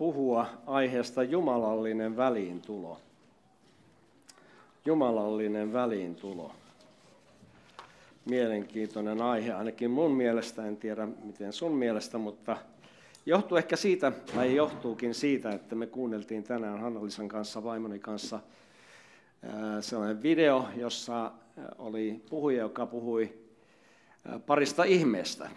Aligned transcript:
puhua 0.00 0.46
aiheesta 0.66 1.22
jumalallinen 1.22 2.16
väliintulo. 2.16 3.00
Jumalallinen 4.84 5.72
väliintulo. 5.72 6.52
Mielenkiintoinen 8.24 9.22
aihe, 9.22 9.52
ainakin 9.52 9.90
mun 9.90 10.10
mielestä, 10.10 10.66
en 10.66 10.76
tiedä 10.76 11.08
miten 11.24 11.52
sun 11.52 11.72
mielestä, 11.72 12.18
mutta 12.18 12.56
johtuu 13.26 13.58
ehkä 13.58 13.76
siitä, 13.76 14.12
tai 14.34 14.56
johtuukin 14.56 15.14
siitä, 15.14 15.50
että 15.50 15.74
me 15.74 15.86
kuunneltiin 15.86 16.44
tänään 16.44 16.80
Hannalisan 16.80 17.28
kanssa, 17.28 17.64
vaimoni 17.64 17.98
kanssa, 17.98 18.40
sellainen 19.80 20.22
video, 20.22 20.68
jossa 20.76 21.32
oli 21.78 22.20
puhuja, 22.30 22.58
joka 22.58 22.86
puhui 22.86 23.32
parista 24.46 24.84
ihmeestä. 24.84 25.50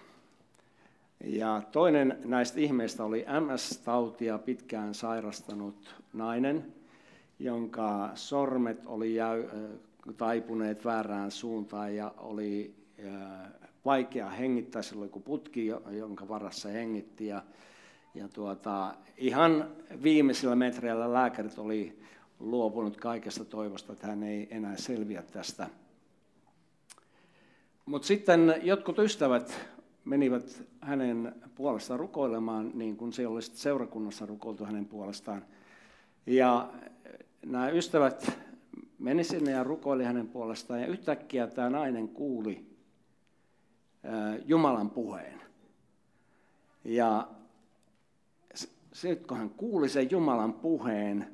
Ja 1.23 1.61
toinen 1.71 2.19
näistä 2.25 2.59
ihmeistä 2.59 3.03
oli 3.03 3.25
MS-tautia 3.39 4.37
pitkään 4.37 4.93
sairastanut 4.93 5.95
nainen, 6.13 6.73
jonka 7.39 8.09
sormet 8.15 8.85
oli 8.85 9.15
jäy, 9.15 9.49
taipuneet 10.17 10.85
väärään 10.85 11.31
suuntaan 11.31 11.95
ja 11.95 12.13
oli 12.17 12.75
vaikea 13.85 14.29
hengittää. 14.29 14.81
Sillä 14.81 15.01
oli 15.01 15.21
putki, 15.23 15.67
jonka 15.91 16.27
varassa 16.27 16.69
hengitti. 16.69 17.27
Ja, 17.27 17.43
ja 18.15 18.27
tuota, 18.27 18.95
ihan 19.17 19.67
viimeisillä 20.03 20.55
metreillä 20.55 21.13
lääkärit 21.13 21.59
oli 21.59 21.99
luopunut 22.39 22.97
kaikesta 22.97 23.45
toivosta, 23.45 23.93
että 23.93 24.07
hän 24.07 24.23
ei 24.23 24.47
enää 24.51 24.77
selviä 24.77 25.21
tästä. 25.21 25.67
Mutta 27.85 28.07
sitten 28.07 28.55
jotkut 28.61 28.99
ystävät 28.99 29.72
menivät 30.05 30.63
hänen 30.81 31.35
puolestaan 31.55 31.99
rukoilemaan, 31.99 32.71
niin 32.73 32.97
kuin 32.97 33.13
se 33.13 33.27
olisi 33.27 33.51
seurakunnassa 33.55 34.25
rukoiltu 34.25 34.65
hänen 34.65 34.85
puolestaan. 34.85 35.45
Ja 36.25 36.69
nämä 37.45 37.69
ystävät 37.69 38.31
meni 38.99 39.23
sinne 39.23 39.51
ja 39.51 39.63
rukoili 39.63 40.03
hänen 40.03 40.27
puolestaan, 40.27 40.81
ja 40.81 40.87
yhtäkkiä 40.87 41.47
tämä 41.47 41.69
nainen 41.69 42.07
kuuli 42.07 42.65
Jumalan 44.45 44.89
puheen. 44.89 45.41
Ja 46.83 47.27
sitten 48.93 49.27
kun 49.27 49.37
hän 49.37 49.49
kuuli 49.49 49.89
sen 49.89 50.11
Jumalan 50.11 50.53
puheen 50.53 51.27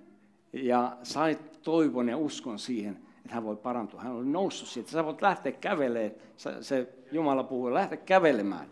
ja 0.54 0.98
sai 1.04 1.40
toivon 1.64 2.10
ja 2.10 2.18
uskon 2.18 2.60
siihen, 2.60 3.00
että 3.26 3.36
hän 3.36 3.44
voi 3.44 3.56
parantua. 3.56 4.02
Hän 4.02 4.12
oli 4.12 4.26
noussut 4.26 4.68
siitä. 4.68 4.92
Sä 4.92 5.06
voit 5.06 5.22
lähteä 5.22 5.52
kävelemään. 5.52 6.22
Se 6.62 6.99
Jumala 7.12 7.44
puhui, 7.44 7.74
lähteä 7.74 7.98
kävelemään. 7.98 8.68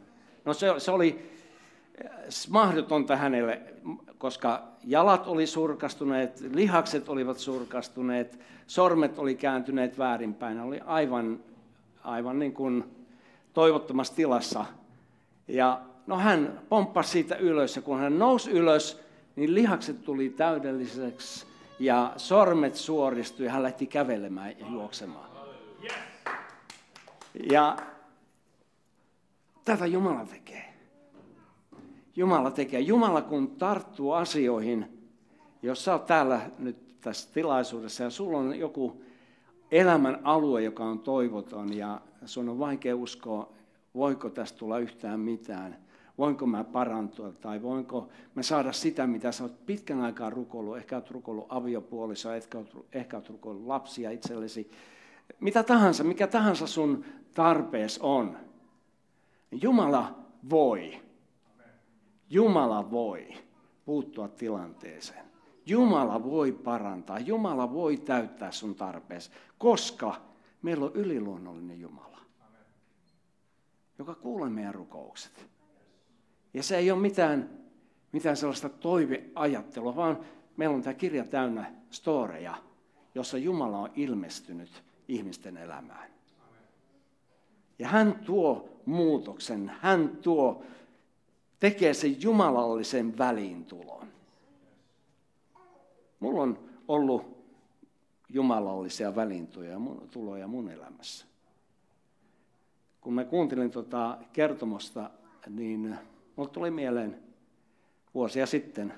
No 0.46 0.54
se, 0.54 0.68
se 0.78 0.92
oli 0.92 1.32
äh, 2.06 2.12
mahdotonta 2.50 3.16
hänelle, 3.16 3.62
koska 4.18 4.64
jalat 4.84 5.28
oli 5.28 5.48
surkastuneet, 5.48 6.42
lihakset 6.54 7.10
olivat 7.10 7.38
surkastuneet, 7.38 8.40
sormet 8.68 9.20
oli 9.20 9.36
kääntyneet 9.36 9.98
väärinpäin. 9.98 10.58
Hän 10.58 10.68
oli 10.68 10.80
aivan, 10.86 11.40
aivan 12.04 12.40
niin 12.40 12.54
kuin 12.54 12.84
toivottomassa 13.54 14.16
tilassa. 14.16 14.66
Ja 15.48 15.82
no 16.08 16.18
hän 16.18 16.60
pomppasi 16.70 17.10
siitä 17.10 17.36
ylös 17.36 17.76
ja 17.76 17.82
kun 17.82 18.00
hän 18.00 18.20
nousi 18.20 18.52
ylös, 18.52 19.02
niin 19.36 19.56
lihakset 19.56 20.02
tuli 20.02 20.30
täydelliseksi 20.30 21.46
ja 21.80 22.14
sormet 22.18 22.76
suoristui 22.76 23.46
ja 23.46 23.52
hän 23.52 23.64
lähti 23.64 23.88
kävelemään 23.88 24.60
ja 24.60 24.66
juoksemaan. 24.72 25.30
Ja 27.52 27.78
tätä 29.68 29.86
Jumala 29.86 30.26
tekee. 30.26 30.74
Jumala 32.16 32.52
tekee. 32.52 32.80
Jumala 32.80 33.22
kun 33.22 33.48
tarttuu 33.48 34.12
asioihin, 34.12 34.86
jos 35.62 35.86
sä 35.86 35.94
oot 35.94 36.06
täällä 36.06 36.42
nyt 36.60 37.00
tässä 37.02 37.30
tilaisuudessa 37.34 38.04
ja 38.04 38.10
sulla 38.10 38.38
on 38.38 38.60
joku 38.60 39.02
elämän 39.72 40.20
alue, 40.24 40.64
joka 40.64 40.86
on 40.86 41.00
toivoton 41.00 41.78
ja 41.78 42.02
sun 42.26 42.50
on 42.50 42.60
vaikea 42.60 42.96
uskoa, 42.96 43.50
voiko 43.96 44.30
tästä 44.30 44.58
tulla 44.58 44.80
yhtään 44.80 45.20
mitään– 45.20 45.78
voinko 46.18 46.46
mä 46.46 46.64
parantua 46.64 47.32
tai 47.32 47.62
voinko 47.62 48.10
mä 48.36 48.44
saada 48.44 48.74
sitä, 48.74 49.08
mitä 49.08 49.32
sä 49.32 49.44
oot 49.44 49.66
pitkän 49.66 50.02
aikaa 50.02 50.30
rukoillut, 50.30 50.78
ehkä 50.78 50.96
oot 50.96 51.12
rukoillut 51.12 51.46
aviopuolissa, 51.50 52.36
ehkä 52.36 52.58
oot, 53.18 53.30
rukoillut 53.30 53.68
lapsia 53.68 54.12
itsellesi, 54.12 54.72
mitä 55.40 55.64
tahansa, 55.64 56.04
mikä 56.04 56.28
tahansa 56.28 56.68
sun 56.68 57.06
tarpees 57.36 58.00
on. 58.02 58.38
Jumala 59.52 60.20
voi. 60.50 61.02
Jumala 62.30 62.92
voi 62.92 63.34
puuttua 63.86 64.28
tilanteeseen. 64.28 65.26
Jumala 65.66 66.24
voi 66.24 66.52
parantaa, 66.52 67.20
Jumala 67.20 67.74
voi 67.74 67.98
täyttää 67.98 68.52
sun 68.52 68.76
tarpeesi, 68.76 69.32
koska 69.58 70.22
meillä 70.62 70.86
on 70.86 70.92
yliluonnollinen 70.94 71.80
Jumala, 71.80 72.20
joka 73.98 74.16
kuulee 74.16 74.50
meidän 74.50 74.74
rukoukset. 74.74 75.48
Ja 76.54 76.64
se 76.64 76.78
ei 76.78 76.92
ole 76.92 77.00
mitään, 77.00 77.50
mitään 78.12 78.38
sellaista 78.38 78.70
toiveajattelua, 78.70 79.96
vaan 79.96 80.20
meillä 80.58 80.76
on 80.76 80.82
tämä 80.82 80.94
kirja 80.94 81.26
täynnä 81.26 81.74
storeja, 81.90 82.56
jossa 83.16 83.38
Jumala 83.38 83.80
on 83.80 83.90
ilmestynyt 83.96 84.84
ihmisten 85.08 85.58
elämään. 85.58 86.12
Ja 87.80 87.88
hän 87.88 88.20
tuo 88.26 88.77
muutoksen, 88.88 89.72
hän 89.82 90.18
tuo, 90.22 90.64
tekee 91.60 91.94
sen 91.94 92.22
jumalallisen 92.22 93.18
väliintulon. 93.18 94.08
Mulla 96.20 96.44
on 96.44 96.60
ollut 96.88 97.38
jumalallisia 98.30 99.16
väliintuloja 99.16 100.48
mun 100.48 100.70
elämässä. 100.70 101.26
Kun 103.02 103.14
mä 103.14 103.26
kuuntelin 103.26 103.72
tuota 103.72 104.18
kertomusta, 104.34 105.10
niin 105.50 105.98
Mulle 106.36 106.50
tuli 106.50 106.72
mieleen 106.72 107.20
vuosia 108.14 108.46
sitten 108.46 108.94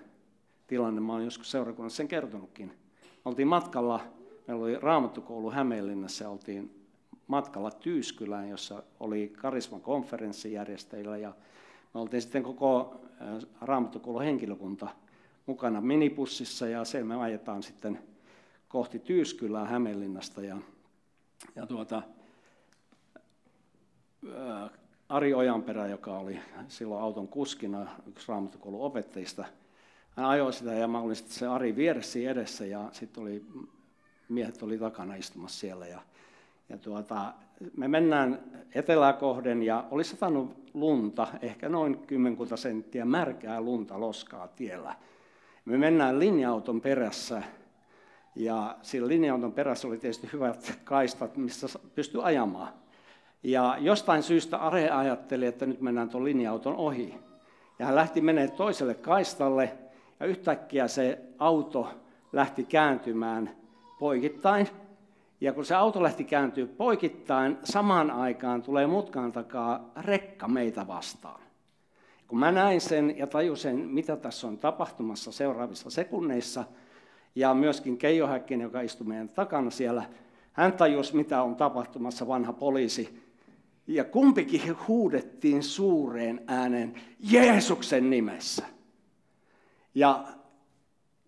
tilanne, 0.67 1.01
mä 1.01 1.13
olen 1.13 1.25
joskus 1.25 1.51
seurakunnassa 1.51 1.97
sen 1.97 2.07
kertonutkin. 2.07 2.71
Oltiin 3.25 3.47
matkalla, 3.47 3.99
meillä 4.47 4.63
oli 4.63 4.75
raamattukoulu 4.75 5.51
Hämeenlinnassa 5.51 6.23
ja 6.23 6.29
oltiin 6.29 6.78
matkalla 7.29 7.71
Tyyskylään, 7.71 8.49
jossa 8.49 8.83
oli 8.99 9.33
Karisman 9.37 9.81
konferenssijärjestäjillä 9.81 11.17
ja 11.17 11.33
me 11.93 11.99
oltiin 11.99 12.21
sitten 12.21 12.43
koko 12.43 13.01
raamattukoulun 13.61 14.23
henkilökunta 14.23 14.87
mukana 15.45 15.81
minipussissa 15.81 16.67
ja 16.67 16.85
sen 16.85 17.07
me 17.07 17.15
ajetaan 17.15 17.63
sitten 17.63 17.99
kohti 18.67 18.99
Tyyskylää 18.99 19.65
Hämeenlinnasta 19.65 20.41
ja, 20.41 20.57
ja 21.55 21.65
tuota, 21.65 22.01
Ari 25.09 25.33
Ojanperä, 25.33 25.87
joka 25.87 26.17
oli 26.17 26.39
silloin 26.67 27.01
auton 27.01 27.27
kuskina, 27.27 27.87
yksi 28.07 28.27
raamattokoulun 28.27 28.81
opettajista, 28.81 29.45
hän 30.15 30.25
ajoi 30.25 30.53
sitä 30.53 30.73
ja 30.73 30.87
mä 30.87 30.99
olin 30.99 31.15
sitten 31.15 31.33
se 31.33 31.47
Ari 31.47 31.75
vieressä 31.75 32.19
edessä 32.19 32.65
ja 32.65 32.89
sitten 32.91 33.23
oli, 33.23 33.45
miehet 34.29 34.63
oli 34.63 34.77
takana 34.77 35.15
istumassa 35.15 35.59
siellä. 35.59 35.87
Ja, 35.87 36.01
ja 36.69 36.77
tuota, 36.77 37.33
me 37.77 37.87
mennään 37.87 38.39
etelää 38.75 39.13
kohden 39.13 39.63
ja 39.63 39.85
oli 39.91 40.03
satanut 40.03 40.69
lunta, 40.73 41.27
ehkä 41.41 41.69
noin 41.69 41.97
kymmenkunta 41.97 42.57
senttiä 42.57 43.05
märkää 43.05 43.61
lunta 43.61 43.99
loskaa 43.99 44.47
tiellä. 44.47 44.95
Me 45.65 45.77
mennään 45.77 46.19
linja-auton 46.19 46.81
perässä 46.81 47.43
ja 48.35 48.77
sillä 48.81 49.07
linja-auton 49.07 49.51
perässä 49.51 49.87
oli 49.87 49.97
tietysti 49.97 50.29
hyvät 50.33 50.79
kaistat, 50.83 51.37
missä 51.37 51.79
pystyi 51.95 52.21
ajamaan. 52.23 52.73
Ja 53.43 53.77
jostain 53.79 54.23
syystä 54.23 54.57
Are 54.57 54.89
ajatteli, 54.89 55.45
että 55.45 55.65
nyt 55.65 55.81
mennään 55.81 56.09
tuon 56.09 56.23
linja-auton 56.23 56.75
ohi. 56.75 57.15
Ja 57.79 57.85
hän 57.85 57.95
lähti 57.95 58.21
menemään 58.21 58.57
toiselle 58.57 58.93
kaistalle, 58.93 59.77
ja 60.19 60.25
yhtäkkiä 60.25 60.87
se 60.87 61.19
auto 61.37 61.89
lähti 62.33 62.63
kääntymään 62.63 63.49
poikittain. 63.99 64.67
Ja 65.41 65.53
kun 65.53 65.65
se 65.65 65.75
auto 65.75 66.03
lähti 66.03 66.23
kääntyä 66.23 66.67
poikittain, 66.67 67.57
samaan 67.63 68.11
aikaan 68.11 68.61
tulee 68.61 68.87
mutkan 68.87 69.31
takaa 69.31 69.91
rekka 70.01 70.47
meitä 70.47 70.87
vastaan. 70.87 71.41
Kun 72.27 72.39
mä 72.39 72.51
näin 72.51 72.81
sen 72.81 73.17
ja 73.17 73.27
tajusin, 73.27 73.75
mitä 73.75 74.15
tässä 74.15 74.47
on 74.47 74.57
tapahtumassa 74.57 75.31
seuraavissa 75.31 75.89
sekunneissa, 75.89 76.63
ja 77.35 77.53
myöskin 77.53 77.97
Keijo 77.97 78.27
Häkkinen, 78.27 78.63
joka 78.63 78.81
istui 78.81 79.07
meidän 79.07 79.29
takana 79.29 79.69
siellä, 79.69 80.03
hän 80.53 80.73
tajusi, 80.73 81.15
mitä 81.15 81.43
on 81.43 81.55
tapahtumassa, 81.55 82.27
vanha 82.27 82.53
poliisi. 82.53 83.29
Ja 83.87 84.03
kumpikin 84.03 84.77
huudettiin 84.87 85.63
suureen 85.63 86.41
ääneen 86.47 86.93
Jeesuksen 87.19 88.09
nimessä. 88.09 88.65
Ja 89.95 90.27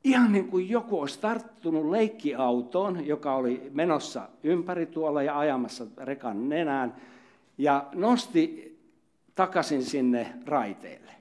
ihan 0.03 0.31
niin 0.31 0.48
kuin 0.48 0.69
joku 0.69 1.00
olisi 1.00 1.19
tarttunut 1.19 1.89
leikkiautoon, 1.89 3.07
joka 3.07 3.36
oli 3.36 3.69
menossa 3.74 4.30
ympäri 4.44 4.86
tuolla 4.86 5.24
ja 5.24 5.39
ajamassa 5.39 5.86
rekan 5.98 6.50
nenään, 6.50 6.95
ja 7.57 7.89
nosti 7.94 8.71
takaisin 9.36 9.83
sinne 9.83 10.33
raiteille. 10.45 11.12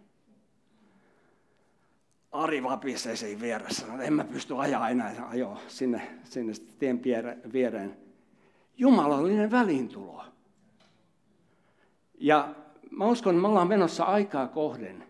Ari 2.33 2.63
vapisee 2.63 3.17
sen 3.17 3.41
vieressä, 3.41 3.87
että 3.87 4.03
en 4.03 4.13
mä 4.13 4.25
pysty 4.25 4.55
ajaa 4.57 4.89
enää 4.89 5.29
ajoa 5.29 5.61
sinne, 5.69 6.03
sinne 6.25 6.53
tien 6.79 7.03
viereen. 7.53 7.97
Jumalallinen 8.77 9.51
väliintulo. 9.51 10.25
Ja 12.19 12.55
mä 12.91 13.07
uskon, 13.07 13.35
että 13.35 13.43
me 13.43 13.49
ollaan 13.49 13.69
menossa 13.69 14.05
aikaa 14.05 14.49
kohden, 14.49 15.05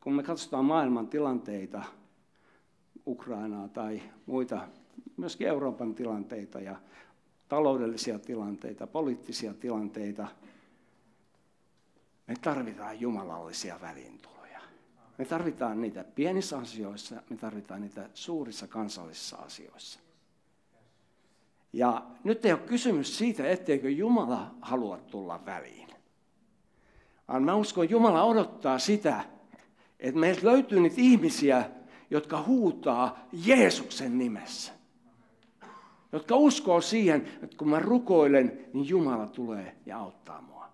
kun 0.00 0.14
me 0.14 0.22
katsotaan 0.22 0.64
maailman 0.64 1.06
tilanteita, 1.06 1.84
Ukrainaa 3.06 3.68
tai 3.68 4.02
muita, 4.26 4.68
myöskin 5.16 5.48
Euroopan 5.48 5.94
tilanteita 5.94 6.60
ja 6.60 6.76
taloudellisia 7.48 8.18
tilanteita, 8.18 8.86
poliittisia 8.86 9.54
tilanteita, 9.54 10.28
me 12.26 12.34
tarvitaan 12.42 13.00
jumalallisia 13.00 13.80
väliintuloja. 13.80 14.60
Me 15.18 15.24
tarvitaan 15.24 15.80
niitä 15.80 16.04
pienissä 16.04 16.58
asioissa, 16.58 17.22
me 17.30 17.36
tarvitaan 17.36 17.80
niitä 17.80 18.08
suurissa 18.14 18.66
kansallisissa 18.66 19.36
asioissa. 19.36 20.00
Ja 21.72 22.06
nyt 22.24 22.44
ei 22.44 22.52
ole 22.52 22.60
kysymys 22.60 23.18
siitä, 23.18 23.48
etteikö 23.48 23.90
Jumala 23.90 24.54
halua 24.60 24.98
tulla 24.98 25.44
väliin. 25.46 25.88
Vaan 27.28 27.42
mä 27.42 27.54
uskon, 27.54 27.90
Jumala 27.90 28.24
odottaa 28.24 28.78
sitä, 28.78 29.24
että 30.00 30.20
meiltä 30.20 30.46
löytyy 30.46 30.80
niitä 30.80 30.96
ihmisiä, 30.98 31.70
jotka 32.10 32.42
huutaa 32.42 33.18
Jeesuksen 33.32 34.18
nimessä. 34.18 34.72
Jotka 36.12 36.36
uskoo 36.36 36.80
siihen, 36.80 37.28
että 37.42 37.56
kun 37.56 37.68
mä 37.68 37.78
rukoilen, 37.78 38.66
niin 38.72 38.88
Jumala 38.88 39.26
tulee 39.26 39.76
ja 39.86 39.98
auttaa 39.98 40.40
mua. 40.40 40.68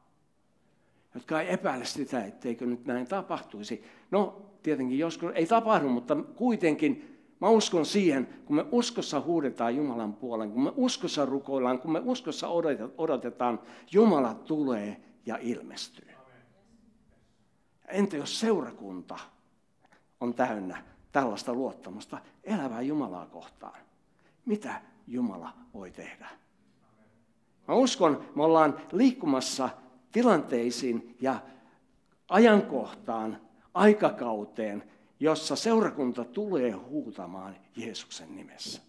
Jotka 1.15 1.41
ei 1.41 1.53
epäile 1.53 1.85
sitä, 1.85 2.25
etteikö 2.25 2.67
nyt 2.67 2.87
näin 2.87 3.07
tapahtuisi. 3.07 3.85
No, 4.11 4.43
tietenkin 4.63 4.99
joskus 4.99 5.33
ei 5.35 5.47
tapahdu, 5.47 5.89
mutta 5.89 6.17
kuitenkin 6.17 7.21
mä 7.41 7.49
uskon 7.49 7.87
siihen, 7.87 8.29
kun 8.45 8.57
me 8.57 8.65
uskossa 8.73 9.21
huudetaan 9.21 9.77
Jumalan 9.77 10.15
puolen, 10.15 10.53
kun 10.53 10.63
me 10.63 10.73
uskossa 10.77 11.27
rukoillaan, 11.27 11.79
kun 11.79 11.93
me 11.93 12.01
uskossa 12.05 12.49
odotetaan, 12.99 13.61
Jumala 13.93 14.35
tulee 14.35 15.01
ja 15.27 15.39
ilmestyy. 15.41 16.11
Entä 17.89 18.17
jos 18.17 18.41
seurakunta 18.41 19.19
on 20.21 20.35
täynnä 20.35 20.90
tällaista 21.13 21.55
luottamusta 21.55 22.19
elävää 22.45 22.83
Jumalaa 22.83 23.27
kohtaan. 23.27 23.81
Mitä 24.47 24.83
Jumala 25.07 25.55
voi 25.75 25.91
tehdä? 25.91 26.29
Mä 27.69 27.75
uskon, 27.75 28.25
me 28.35 28.43
ollaan 28.43 28.81
liikkumassa 28.93 29.69
tilanteisiin 30.13 31.17
ja 31.21 31.41
ajankohtaan, 32.29 33.41
aikakauteen, 33.75 34.91
jossa 35.21 35.57
seurakunta 35.57 36.25
tulee 36.25 36.71
huutamaan 36.71 37.57
Jeesuksen 37.77 38.37
nimessä. 38.37 38.83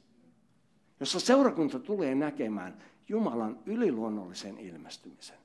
Jossa 0.99 1.19
seurakunta 1.19 1.79
tulee 1.79 2.15
näkemään 2.15 2.83
Jumalan 3.09 3.59
yliluonnollisen 3.65 4.57
ilmestymisen. 4.57 5.37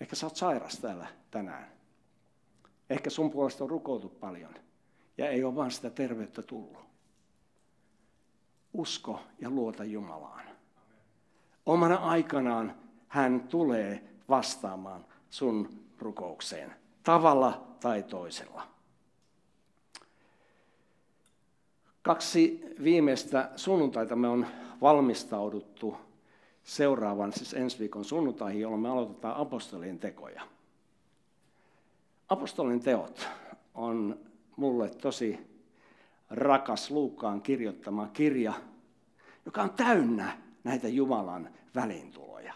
Ehkä 0.00 0.16
sä 0.16 0.26
oot 0.26 0.36
sairas 0.36 0.78
täällä 0.78 1.06
tänään. 1.30 1.77
Ehkä 2.90 3.10
sun 3.10 3.30
puolesta 3.30 3.64
on 3.64 3.70
rukoiltu 3.70 4.08
paljon 4.08 4.54
ja 5.18 5.28
ei 5.28 5.44
ole 5.44 5.54
vaan 5.56 5.70
sitä 5.70 5.90
terveyttä 5.90 6.42
tullut. 6.42 6.88
Usko 8.72 9.20
ja 9.40 9.50
luota 9.50 9.84
Jumalaan. 9.84 10.44
Omana 11.66 11.96
aikanaan 11.96 12.74
hän 13.08 13.40
tulee 13.40 14.04
vastaamaan 14.28 15.04
sun 15.30 15.84
rukoukseen 15.98 16.74
tavalla 17.02 17.76
tai 17.80 18.02
toisella. 18.02 18.62
Kaksi 22.02 22.64
viimeistä 22.82 23.50
sunnuntaita 23.56 24.16
me 24.16 24.28
on 24.28 24.46
valmistauduttu 24.80 25.96
seuraavan, 26.62 27.32
siis 27.32 27.54
ensi 27.54 27.78
viikon 27.78 28.04
sunnuntaihin, 28.04 28.60
jolloin 28.60 28.82
me 28.82 28.88
aloitetaan 28.88 29.36
apostolien 29.36 29.98
tekoja. 29.98 30.42
Apostolin 32.28 32.80
teot 32.80 33.28
on 33.74 34.18
mulle 34.56 34.88
tosi 34.88 35.48
rakas 36.30 36.90
Luukkaan 36.90 37.42
kirjoittama 37.42 38.08
kirja, 38.12 38.52
joka 39.46 39.62
on 39.62 39.70
täynnä 39.70 40.38
näitä 40.64 40.88
Jumalan 40.88 41.50
väliintuloja. 41.74 42.54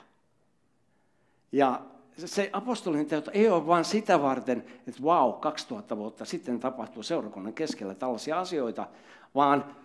Ja 1.52 1.82
se 2.16 2.50
apostolin 2.52 3.06
teot 3.06 3.28
ei 3.32 3.48
ole 3.48 3.66
vain 3.66 3.84
sitä 3.84 4.22
varten, 4.22 4.64
että 4.86 5.02
vau, 5.02 5.32
2000 5.32 5.96
vuotta 5.96 6.24
sitten 6.24 6.60
tapahtui 6.60 7.04
seurakunnan 7.04 7.54
keskellä 7.54 7.94
tällaisia 7.94 8.40
asioita, 8.40 8.88
vaan 9.34 9.76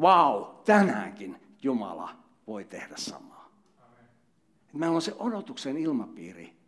vau, 0.00 0.44
tänäänkin 0.64 1.36
Jumala 1.62 2.10
voi 2.46 2.64
tehdä 2.64 2.94
samaa. 2.96 3.50
Meillä 4.72 4.94
on 4.94 5.02
se 5.02 5.14
odotuksen 5.18 5.76
ilmapiiri, 5.76 6.59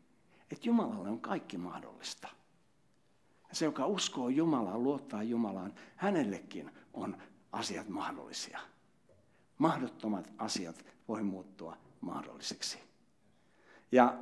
että 0.52 0.68
Jumalalle 0.68 1.08
on 1.08 1.20
kaikki 1.20 1.58
mahdollista. 1.58 2.28
Ja 3.48 3.54
se, 3.54 3.64
joka 3.64 3.86
uskoo 3.86 4.28
Jumalaan, 4.28 4.82
luottaa 4.82 5.22
Jumalaan, 5.22 5.74
hänellekin 5.96 6.70
on 6.94 7.16
asiat 7.52 7.88
mahdollisia. 7.88 8.60
Mahdottomat 9.58 10.32
asiat 10.38 10.84
voi 11.08 11.22
muuttua 11.22 11.76
mahdolliseksi. 12.00 12.78
Ja 13.92 14.18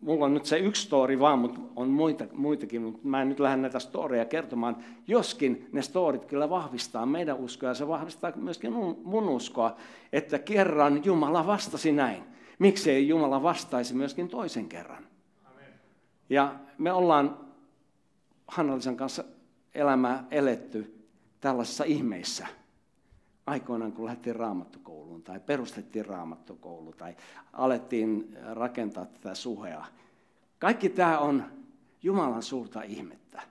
mulla 0.00 0.24
on 0.24 0.34
nyt 0.34 0.46
se 0.46 0.58
yksi 0.58 0.82
story 0.82 1.18
vaan, 1.18 1.38
mutta 1.38 1.60
on 1.76 1.88
muita, 1.88 2.24
muitakin, 2.32 2.82
mutta 2.82 3.08
mä 3.08 3.22
en 3.22 3.28
nyt 3.28 3.40
lähde 3.40 3.56
näitä 3.56 3.78
storeja 3.78 4.24
kertomaan. 4.24 4.84
Joskin 5.06 5.68
ne 5.72 5.82
storit 5.82 6.24
kyllä 6.24 6.50
vahvistaa 6.50 7.06
meidän 7.06 7.36
uskoa 7.36 7.68
ja 7.68 7.74
se 7.74 7.88
vahvistaa 7.88 8.32
myöskin 8.36 8.72
mun 9.04 9.28
uskoa, 9.28 9.76
että 10.12 10.38
kerran 10.38 11.04
Jumala 11.04 11.46
vastasi 11.46 11.92
näin. 11.92 12.24
Miksei 12.58 13.08
Jumala 13.08 13.42
vastaisi 13.42 13.94
myöskin 13.94 14.28
toisen 14.28 14.68
kerran? 14.68 15.11
Ja 16.28 16.54
me 16.78 16.92
ollaan 16.92 17.38
Hannalisen 18.46 18.96
kanssa 18.96 19.24
elämää 19.74 20.24
eletty 20.30 21.06
tällaisissa 21.40 21.84
ihmeissä. 21.84 22.46
Aikoinaan, 23.46 23.92
kun 23.92 24.04
lähdettiin 24.04 24.36
raamattokouluun 24.36 25.22
tai 25.22 25.40
perustettiin 25.40 26.06
raamattokoulu 26.06 26.92
tai 26.92 27.16
alettiin 27.52 28.36
rakentaa 28.52 29.04
tätä 29.06 29.34
suhea. 29.34 29.84
Kaikki 30.58 30.88
tämä 30.88 31.18
on 31.18 31.44
Jumalan 32.02 32.42
suurta 32.42 32.82
ihmettä. 32.82 33.42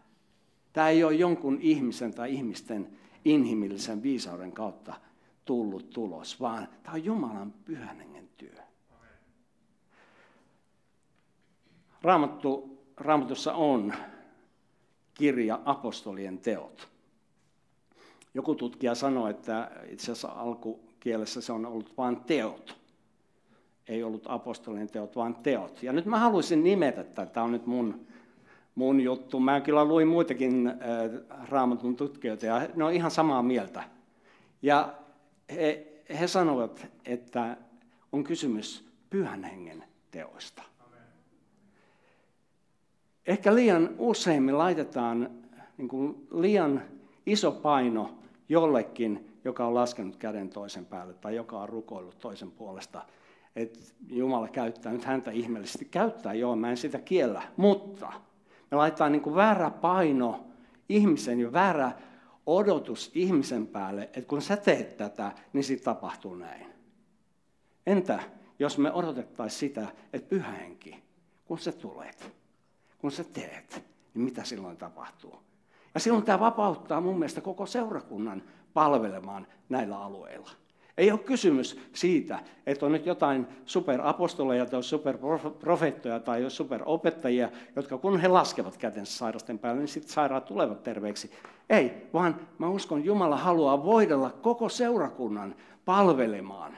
Tämä 0.74 0.90
ei 0.90 1.04
ole 1.04 1.14
jonkun 1.14 1.58
ihmisen 1.62 2.14
tai 2.14 2.34
ihmisten 2.34 2.98
inhimillisen 3.26 4.04
viisauden 4.04 4.52
kautta 4.52 4.94
tullut 5.46 5.90
tulos, 5.90 6.40
vaan 6.40 6.68
tämä 6.84 6.94
on 6.94 7.06
Jumalan 7.06 7.52
pyhän 7.52 7.98
hengen 7.98 8.30
työ. 8.38 8.62
Raamattu, 12.02 12.78
raamatussa 12.98 13.54
on 13.54 13.94
kirja 15.14 15.60
apostolien 15.66 16.38
teot. 16.38 16.88
Joku 18.34 18.56
tutkija 18.56 18.96
sanoi, 18.96 19.32
että 19.32 19.72
itse 19.90 20.12
asiassa 20.12 20.28
alkukielessä 20.28 21.42
se 21.42 21.52
on 21.52 21.66
ollut 21.66 21.98
vain 21.98 22.18
teot. 22.18 22.78
Ei 23.88 24.04
ollut 24.04 24.24
apostolien 24.26 24.90
teot, 24.90 25.16
vaan 25.16 25.36
teot. 25.36 25.84
Ja 25.84 25.94
nyt 25.94 26.06
mä 26.06 26.20
haluaisin 26.20 26.64
nimetä 26.64 27.04
tätä, 27.04 27.26
tämä 27.26 27.44
on 27.44 27.52
nyt 27.52 27.66
mun, 27.66 28.08
mun 28.76 29.02
juttu. 29.02 29.40
Mä 29.40 29.62
kyllä 29.62 29.86
luin 29.86 30.08
muitakin 30.08 30.68
äh, 30.68 30.76
raamatun 31.50 31.96
tutkijoita 31.96 32.46
ja 32.46 32.68
ne 32.76 32.84
on 32.84 32.94
ihan 32.94 33.12
samaa 33.12 33.44
mieltä. 33.44 33.84
Ja 34.62 34.94
he, 35.56 35.88
he 36.20 36.28
sanovat, 36.28 36.88
että 37.06 37.58
on 38.12 38.24
kysymys 38.24 38.90
pyhän 39.10 39.44
hengen 39.44 39.84
teoista. 40.12 40.71
Ehkä 43.28 43.56
liian 43.56 43.90
usein 43.98 44.44
me 44.44 44.52
laitetaan 44.52 45.30
niin 45.78 45.88
kuin 45.88 46.28
liian 46.32 46.82
iso 47.26 47.52
paino 47.52 48.18
jollekin, 48.50 49.40
joka 49.46 49.68
on 49.68 49.74
laskenut 49.74 50.16
käden 50.16 50.50
toisen 50.50 50.86
päälle 50.86 51.14
tai 51.14 51.36
joka 51.36 51.60
on 51.60 51.70
rukoillut 51.70 52.20
toisen 52.20 52.52
puolesta, 52.52 53.06
että 53.56 53.80
Jumala 54.08 54.48
käyttää 54.48 54.92
nyt 54.92 55.06
häntä 55.06 55.32
ihmeellisesti. 55.32 55.86
Käyttää, 55.86 56.34
joo, 56.34 56.56
mä 56.56 56.70
en 56.70 56.78
sitä 56.78 57.00
kiellä, 57.00 57.42
mutta 57.58 58.14
me 58.72 58.78
laitetaan 58.78 59.12
niin 59.12 59.22
kuin 59.22 59.36
väärä 59.36 59.70
paino 59.70 60.46
ihmisen 60.90 61.40
jo 61.40 61.54
väärä 61.54 61.92
odotus 62.46 63.12
ihmisen 63.14 63.68
päälle, 63.68 64.04
että 64.04 64.28
kun 64.28 64.42
sä 64.42 64.58
teet 64.58 64.98
tätä, 64.98 65.32
niin 65.54 65.64
sitten 65.64 65.86
tapahtuu 65.86 66.36
näin. 66.36 66.66
Entä 67.88 68.20
jos 68.60 68.78
me 68.78 68.92
odotettaisiin 68.92 69.60
sitä, 69.60 69.88
että 70.14 70.30
pyhä 70.30 70.52
henki, 70.52 71.04
kun 71.46 71.60
sä 71.60 71.72
tulet, 71.72 72.41
kun 73.02 73.12
sä 73.12 73.24
teet, 73.24 73.84
niin 74.14 74.24
mitä 74.24 74.44
silloin 74.44 74.78
tapahtuu? 74.78 75.40
Ja 75.94 76.00
silloin 76.00 76.24
tämä 76.24 76.40
vapauttaa 76.40 77.02
mun 77.02 77.20
mielestä 77.20 77.42
koko 77.42 77.66
seurakunnan 77.66 78.44
palvelemaan 78.74 79.48
näillä 79.70 80.00
alueilla. 80.00 80.50
Ei 80.98 81.12
ole 81.12 81.20
kysymys 81.20 81.80
siitä, 81.94 82.40
että 82.66 82.86
on 82.86 82.92
nyt 82.92 83.06
jotain 83.06 83.48
superapostoleja 83.66 84.66
tai 84.66 84.84
superprofeettoja 84.84 86.20
tai 86.20 86.50
superopettajia, 86.50 87.50
jotka 87.76 87.98
kun 87.98 88.20
he 88.20 88.28
laskevat 88.28 88.78
kätensä 88.78 89.18
sairasten 89.18 89.60
päälle, 89.60 89.80
niin 89.80 89.88
sitten 89.88 90.14
sairaat 90.14 90.46
tulevat 90.46 90.84
terveeksi. 90.84 91.32
Ei, 91.70 92.08
vaan 92.14 92.36
mä 92.58 92.70
uskon, 92.70 93.06
Jumala 93.06 93.38
haluaa 93.38 93.84
voidella 93.84 94.30
koko 94.30 94.70
seurakunnan 94.70 95.56
palvelemaan 95.86 96.78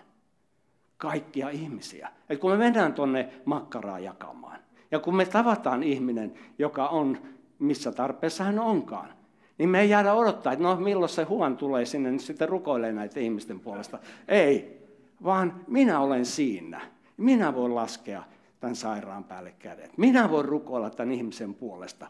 kaikkia 0.98 1.50
ihmisiä. 1.50 2.10
Et 2.30 2.40
kun 2.40 2.52
me 2.52 2.58
mennään 2.58 2.94
tuonne 2.94 3.34
makkaraa 3.46 4.00
jakamaan, 4.00 4.60
ja 4.94 5.00
kun 5.00 5.16
me 5.16 5.26
tavataan 5.26 5.84
ihminen, 5.84 6.34
joka 6.60 6.88
on 6.88 7.18
missä 7.60 7.92
tarpeessa 7.92 8.44
hän 8.44 8.60
onkaan, 8.60 9.10
niin 9.58 9.70
me 9.70 9.82
ei 9.82 9.90
jäädä 9.90 10.14
odottaa, 10.14 10.54
että 10.54 10.64
no 10.64 10.76
milloin 10.76 11.10
se 11.10 11.24
huon 11.24 11.58
tulee 11.58 11.86
sinne, 11.86 12.12
niin 12.12 12.20
sitten 12.20 12.50
rukoilee 12.50 12.92
näitä 12.92 13.20
ihmisten 13.20 13.60
puolesta. 13.60 14.00
Ei, 14.28 14.82
vaan 15.24 15.62
minä 15.68 16.00
olen 16.00 16.26
siinä. 16.26 16.82
Minä 17.18 17.56
voin 17.56 17.76
laskea 17.76 18.24
tämän 18.60 18.76
sairaan 18.76 19.24
päälle 19.24 19.52
kädet. 19.60 19.98
Minä 19.98 20.30
voin 20.30 20.46
rukoilla 20.46 20.90
tämän 20.90 21.12
ihmisen 21.12 21.54
puolesta. 21.54 22.08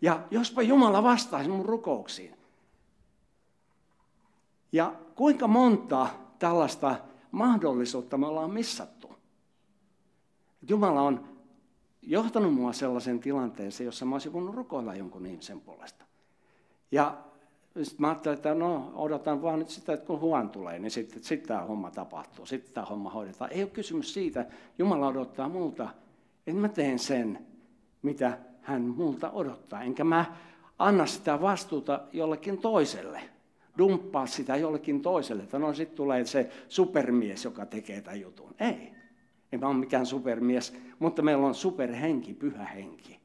Ja 0.00 0.20
jospa 0.30 0.62
Jumala 0.62 1.02
vastaisi 1.02 1.50
mun 1.50 1.64
rukouksiin. 1.64 2.36
Ja 4.72 4.94
kuinka 5.14 5.48
monta 5.48 6.06
tällaista 6.38 6.96
mahdollisuutta 7.30 8.18
me 8.18 8.26
ollaan 8.26 8.50
missattu? 8.50 9.14
Jumala 10.68 11.02
on 11.02 11.35
johtanut 12.06 12.54
mua 12.54 12.72
sellaisen 12.72 13.20
tilanteeseen, 13.20 13.86
jossa 13.86 14.04
mä 14.04 14.14
olisin 14.14 14.32
voinut 14.32 14.54
rukoilla 14.54 14.94
jonkun 14.94 15.26
ihmisen 15.26 15.60
puolesta. 15.60 16.04
Ja 16.92 17.18
sitten 17.82 17.96
mä 17.98 18.08
ajattelin, 18.08 18.36
että 18.36 18.54
no 18.54 18.92
odotan 18.94 19.42
vaan 19.42 19.58
nyt 19.58 19.68
sitä, 19.68 19.92
että 19.92 20.06
kun 20.06 20.20
huon 20.20 20.50
tulee, 20.50 20.78
niin 20.78 20.90
sitten 20.90 21.24
sit 21.24 21.42
tämä 21.42 21.60
homma 21.60 21.90
tapahtuu, 21.90 22.46
sitten 22.46 22.74
tämä 22.74 22.86
homma 22.86 23.10
hoidetaan. 23.10 23.52
Ei 23.52 23.62
ole 23.62 23.70
kysymys 23.70 24.14
siitä, 24.14 24.46
Jumala 24.78 25.06
odottaa 25.06 25.48
multa, 25.48 25.88
että 26.46 26.60
mä 26.60 26.68
teen 26.68 26.98
sen, 26.98 27.46
mitä 28.02 28.38
hän 28.62 28.82
multa 28.82 29.30
odottaa. 29.30 29.82
Enkä 29.82 30.04
mä 30.04 30.24
anna 30.78 31.06
sitä 31.06 31.40
vastuuta 31.40 32.00
jollekin 32.12 32.58
toiselle, 32.58 33.20
dumppaa 33.78 34.26
sitä 34.26 34.56
jollekin 34.56 35.02
toiselle, 35.02 35.42
että 35.42 35.58
no 35.58 35.74
sitten 35.74 35.96
tulee 35.96 36.24
se 36.24 36.50
supermies, 36.68 37.44
joka 37.44 37.66
tekee 37.66 38.00
tämän 38.00 38.20
jutun. 38.20 38.54
Ei, 38.60 38.92
en 39.52 39.60
mä 39.60 39.66
ole 39.66 39.76
mikään 39.76 40.06
supermies, 40.06 40.76
mutta 40.98 41.22
meillä 41.22 41.46
on 41.46 41.54
superhenki, 41.54 42.34
pyhä 42.34 42.64
henki, 42.64 43.20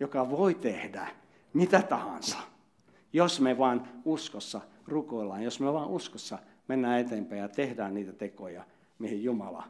joka 0.00 0.30
voi 0.30 0.54
tehdä 0.54 1.08
mitä 1.54 1.82
tahansa 1.82 2.38
jos 3.16 3.40
me 3.40 3.58
vaan 3.58 3.88
uskossa 4.04 4.60
rukoillaan, 4.86 5.42
jos 5.42 5.60
me 5.60 5.72
vaan 5.72 5.88
uskossa 5.88 6.38
mennään 6.68 7.00
eteenpäin 7.00 7.40
ja 7.40 7.48
tehdään 7.48 7.94
niitä 7.94 8.12
tekoja, 8.12 8.64
mihin 8.98 9.24
Jumala 9.24 9.64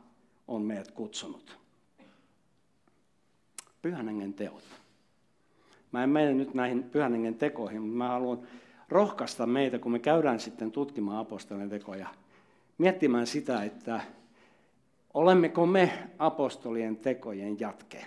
on 0.49 0.63
meidät 0.63 0.91
kutsunut. 0.91 1.59
Pyhän 3.83 4.07
hengen 4.07 4.35
teot. 4.35 4.63
Mä 5.93 6.05
en 6.05 6.11
mene 6.11 6.35
nyt 6.35 6.55
näihin 6.55 6.83
pyhän 6.83 7.13
hengen 7.13 7.35
tekoihin, 7.35 7.83
mutta 7.83 7.97
mä 7.97 8.09
haluan 8.09 8.39
rohkaista 8.89 9.47
meitä, 9.47 9.79
kun 9.79 9.93
me 9.93 9.99
käydään 9.99 10.41
sitten 10.41 10.73
tutkimaan 10.73 11.19
apostolien 11.19 11.71
tekoja, 11.71 12.09
miettimään 12.79 13.27
sitä, 13.27 13.65
että 13.65 14.01
olemmeko 15.17 15.67
me 15.67 15.93
apostolien 16.19 16.97
tekojen 16.97 17.61
jatke? 17.61 18.07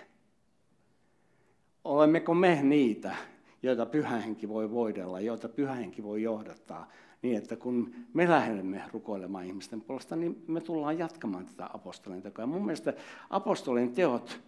Olemmeko 1.84 2.34
me 2.34 2.62
niitä, 2.62 3.14
joita 3.62 3.86
pyhähenki 3.86 4.48
voi 4.48 4.70
voidella, 4.70 5.20
joita 5.20 5.48
pyhähenki 5.48 6.02
voi 6.02 6.22
johdattaa, 6.22 6.88
niin 7.22 7.36
että 7.36 7.56
kun 7.56 7.94
me 8.14 8.28
lähdemme 8.28 8.82
rukoilemaan 8.92 9.44
ihmisten 9.44 9.80
puolesta, 9.80 10.16
niin 10.16 10.44
me 10.46 10.60
tullaan 10.60 10.98
jatkamaan 10.98 11.46
tätä 11.46 11.70
apostolien 11.74 12.22
tekoa. 12.22 12.46
Mun 12.46 12.64
mielestä 12.64 12.94
apostolien 13.30 13.92
teot 13.92 14.40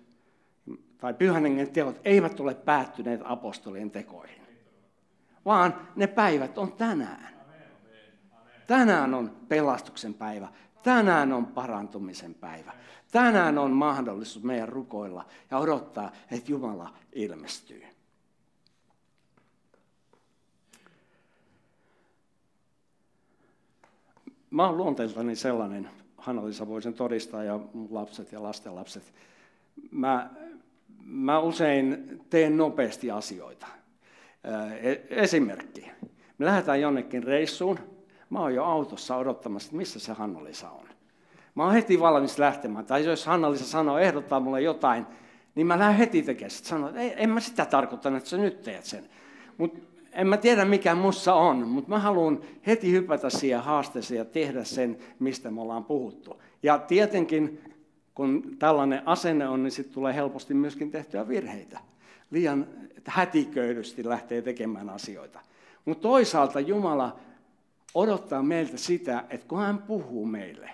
tai 0.99 1.15
pyhän 1.15 1.45
teot 1.73 2.01
eivät 2.05 2.41
ole 2.41 2.55
päättyneet 2.55 3.21
apostolien 3.25 3.91
tekoihin, 3.91 4.43
vaan 5.45 5.75
ne 5.97 6.07
päivät 6.07 6.59
on 6.59 6.73
tänään. 6.73 7.33
Tänään 8.67 9.15
on 9.15 9.31
pelastuksen 9.49 10.15
päivä. 10.15 10.49
Tänään 10.83 11.33
on 11.33 11.47
parantumisen 11.47 12.35
päivä. 12.35 12.73
Tänään 13.11 13.59
on 13.59 13.71
mahdollisuus 13.71 14.45
meidän 14.45 14.69
rukoilla 14.69 15.25
ja 15.51 15.59
odottaa, 15.59 16.13
että 16.31 16.53
Jumala 16.53 16.95
ilmestyy. 17.13 17.83
mä 24.53 24.67
oon 24.67 24.77
luonteeltani 24.77 25.37
sellainen, 25.37 25.91
Hanna-Liisa 26.17 26.69
voi 26.69 26.83
sen 26.83 26.95
todistaa 26.95 27.45
ja 27.45 27.61
lapset 27.91 28.33
ja 28.33 28.43
lastenlapset. 28.43 29.03
Mä, 29.91 30.31
mä 31.05 31.39
usein 31.39 32.21
teen 32.31 32.57
nopeasti 32.57 33.11
asioita. 33.11 33.67
E, 34.83 34.93
esimerkki. 35.09 35.91
Me 36.39 36.47
lähdetään 36.47 36.81
jonnekin 36.81 37.23
reissuun. 37.23 37.79
Mä 38.33 38.39
oon 38.39 38.55
jo 38.55 38.65
autossa 38.65 39.17
odottamassa, 39.17 39.67
että 39.67 39.77
missä 39.77 40.01
se 40.01 40.13
Hanna-Liisa 40.13 40.71
on. 40.71 40.87
Mä 41.55 41.65
oon 41.65 41.73
heti 41.73 42.01
valmis 42.01 42.39
lähtemään. 42.39 42.87
Tai 42.87 43.05
jos 43.05 43.27
Hanna-Liisa 43.27 43.65
sanoo, 43.65 43.99
ehdottaa 43.99 44.41
mulle 44.41 44.61
jotain, 44.61 45.07
niin 45.55 45.67
mä 45.67 45.79
lähden 45.79 45.97
heti 45.97 46.23
tekemään. 46.23 46.51
Sanon, 46.51 46.89
että 46.89 47.01
ei, 47.01 47.15
en 47.17 47.31
mä 47.31 47.41
sitä 47.41 47.65
tarkoittanut, 47.65 48.17
että 48.17 48.31
sä 48.31 48.37
nyt 48.37 48.63
teet 48.63 48.85
sen. 48.85 49.09
Mutta 49.59 49.79
en 50.13 50.27
mä 50.27 50.37
tiedä 50.37 50.65
mikä 50.65 50.95
mussa 50.95 51.35
on, 51.35 51.69
mutta 51.69 51.91
mä 51.91 51.99
haluan 51.99 52.41
heti 52.67 52.93
hypätä 52.93 53.31
siihen 53.31 53.61
haasteeseen 53.61 54.19
ja 54.19 54.25
tehdä 54.25 54.65
sen, 54.65 54.99
mistä 55.19 55.51
me 55.51 55.61
ollaan 55.61 55.85
puhuttu. 55.85 56.43
Ja 56.63 56.79
tietenkin, 56.79 57.61
kun 58.15 58.43
tällainen 58.59 59.03
asenne 59.09 59.49
on, 59.49 59.63
niin 59.63 59.71
sitten 59.71 59.95
tulee 59.95 60.15
helposti 60.15 60.55
myöskin 60.55 60.91
tehtyä 60.91 61.29
virheitä. 61.29 61.81
Liian 62.31 62.67
hätiköidysti 63.05 64.05
lähtee 64.05 64.43
tekemään 64.43 64.91
asioita. 64.91 65.41
Mutta 65.85 66.03
toisaalta 66.03 66.61
Jumala 66.61 67.17
odottaa 67.95 68.43
meiltä 68.43 68.77
sitä, 68.77 69.25
että 69.31 69.47
kun 69.49 69.59
hän 69.59 69.79
puhuu 69.79 70.27
meille, 70.27 70.71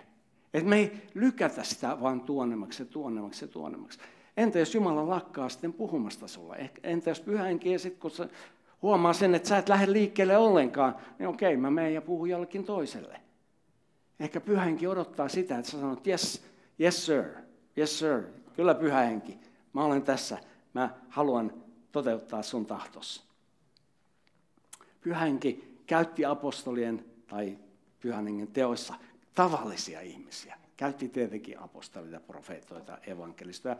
että 0.54 0.68
me 0.68 0.76
ei 0.76 0.92
lykätä 1.14 1.64
sitä 1.64 2.00
vaan 2.00 2.20
tuonnemmaksi 2.20 2.82
ja 2.82 2.86
tuonnemmaksi 2.86 3.44
ja 3.44 3.48
tuonnemmaksi. 3.48 3.98
Entä 4.36 4.58
jos 4.58 4.74
Jumala 4.74 5.08
lakkaa 5.08 5.48
sitten 5.48 5.72
puhumasta 5.72 6.28
sulle? 6.28 6.70
Entä 6.82 7.10
jos 7.10 7.20
pyhä 7.20 7.44
henki, 7.44 7.78
sit 7.78 7.98
kun 7.98 8.10
huomaa 8.82 9.12
sen, 9.12 9.34
että 9.34 9.48
sä 9.48 9.58
et 9.58 9.68
lähde 9.68 9.92
liikkeelle 9.92 10.36
ollenkaan, 10.36 10.96
niin 11.18 11.28
okei, 11.28 11.56
mä 11.56 11.70
menen 11.70 11.94
ja 11.94 12.02
puhun 12.02 12.30
jollekin 12.30 12.64
toiselle. 12.64 13.20
Ehkä 14.20 14.40
pyhänki 14.40 14.86
odottaa 14.86 15.28
sitä, 15.28 15.58
että 15.58 15.70
sä 15.70 15.80
sanot, 15.80 16.06
yes, 16.06 16.44
yes 16.80 17.06
sir, 17.06 17.24
yes 17.78 17.98
sir, 17.98 18.22
kyllä 18.56 18.74
pyhähenki, 18.74 19.38
mä 19.72 19.84
olen 19.84 20.02
tässä, 20.02 20.38
mä 20.74 20.90
haluan 21.08 21.52
toteuttaa 21.92 22.42
sun 22.42 22.66
tahtos. 22.66 23.28
Pyhänki 25.00 25.67
käytti 25.88 26.24
apostolien 26.24 27.04
tai 27.26 27.58
pyhän 28.00 28.26
teoissa 28.52 28.94
tavallisia 29.34 30.00
ihmisiä. 30.00 30.56
Käytti 30.76 31.08
tietenkin 31.08 31.60
apostolita, 31.60 32.20
profeetoita, 32.20 32.98
evankelistoja, 33.06 33.76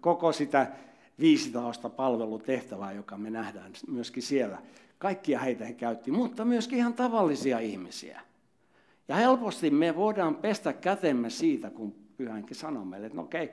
koko 0.00 0.32
sitä 0.32 0.72
15 1.18 1.90
palvelutehtävää, 1.90 2.92
joka 2.92 3.16
me 3.16 3.30
nähdään 3.30 3.72
myöskin 3.88 4.22
siellä. 4.22 4.58
Kaikkia 4.98 5.38
heitä 5.38 5.64
he 5.64 5.72
käytti, 5.72 6.10
mutta 6.10 6.44
myöskin 6.44 6.78
ihan 6.78 6.94
tavallisia 6.94 7.58
ihmisiä. 7.58 8.20
Ja 9.08 9.16
helposti 9.16 9.70
me 9.70 9.96
voidaan 9.96 10.34
pestä 10.34 10.72
kätemme 10.72 11.30
siitä, 11.30 11.70
kun 11.70 11.94
pyhänkin 12.16 12.56
sanoo 12.56 12.84
meille, 12.84 13.06
että 13.06 13.16
no 13.16 13.22
okei, 13.22 13.52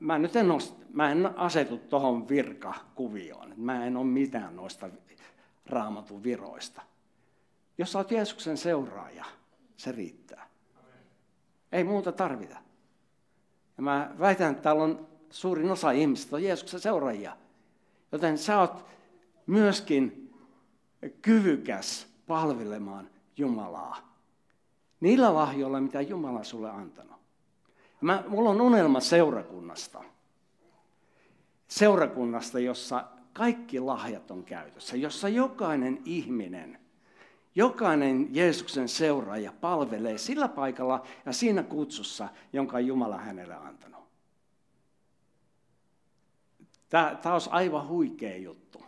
mä 0.00 0.18
nyt 0.18 0.36
en, 0.36 0.48
nost, 0.48 0.76
mä 0.92 1.12
en 1.12 1.38
asetu 1.38 1.76
tuohon 1.78 2.28
virkakuvioon. 2.28 3.54
Mä 3.56 3.86
en 3.86 3.96
ole 3.96 4.06
mitään 4.06 4.56
noista 4.56 4.90
raamatun 5.66 6.22
viroista. 6.22 6.82
Jos 7.78 7.92
sä 7.92 7.98
oot 7.98 8.10
Jeesuksen 8.10 8.56
seuraaja, 8.56 9.24
se 9.76 9.92
riittää. 9.92 10.46
Ei 11.72 11.84
muuta 11.84 12.12
tarvita. 12.12 12.56
Ja 13.76 13.82
mä 13.82 14.14
väitän, 14.18 14.50
että 14.50 14.62
täällä 14.62 14.84
on 14.84 15.06
suurin 15.30 15.70
osa 15.70 15.90
ihmisistä 15.90 16.36
on 16.36 16.42
Jeesuksen 16.42 16.80
seuraajia. 16.80 17.36
Joten 18.12 18.38
sä 18.38 18.60
oot 18.60 18.84
myöskin 19.46 20.34
kyvykäs 21.22 22.06
palvelemaan 22.26 23.10
Jumalaa. 23.36 24.14
Niillä 25.00 25.34
lahjoilla, 25.34 25.80
mitä 25.80 26.00
Jumala 26.00 26.44
sulle 26.44 26.70
antanut. 26.70 27.20
Mä, 28.00 28.24
mulla 28.28 28.50
on 28.50 28.60
unelma 28.60 29.00
seurakunnasta. 29.00 30.04
Seurakunnasta, 31.68 32.58
jossa 32.58 33.04
kaikki 33.34 33.80
lahjat 33.80 34.30
on 34.30 34.44
käytössä, 34.44 34.96
jossa 34.96 35.28
jokainen 35.28 36.02
ihminen, 36.04 36.78
jokainen 37.54 38.28
Jeesuksen 38.30 38.88
seuraaja 38.88 39.52
palvelee 39.60 40.18
sillä 40.18 40.48
paikalla 40.48 41.02
ja 41.26 41.32
siinä 41.32 41.62
kutsussa, 41.62 42.28
jonka 42.52 42.80
Jumala 42.80 43.18
hänelle 43.18 43.54
antanut. 43.54 44.04
Tämä, 46.88 47.18
tämä 47.22 47.32
olisi 47.32 47.50
aivan 47.52 47.88
huikea 47.88 48.36
juttu, 48.36 48.82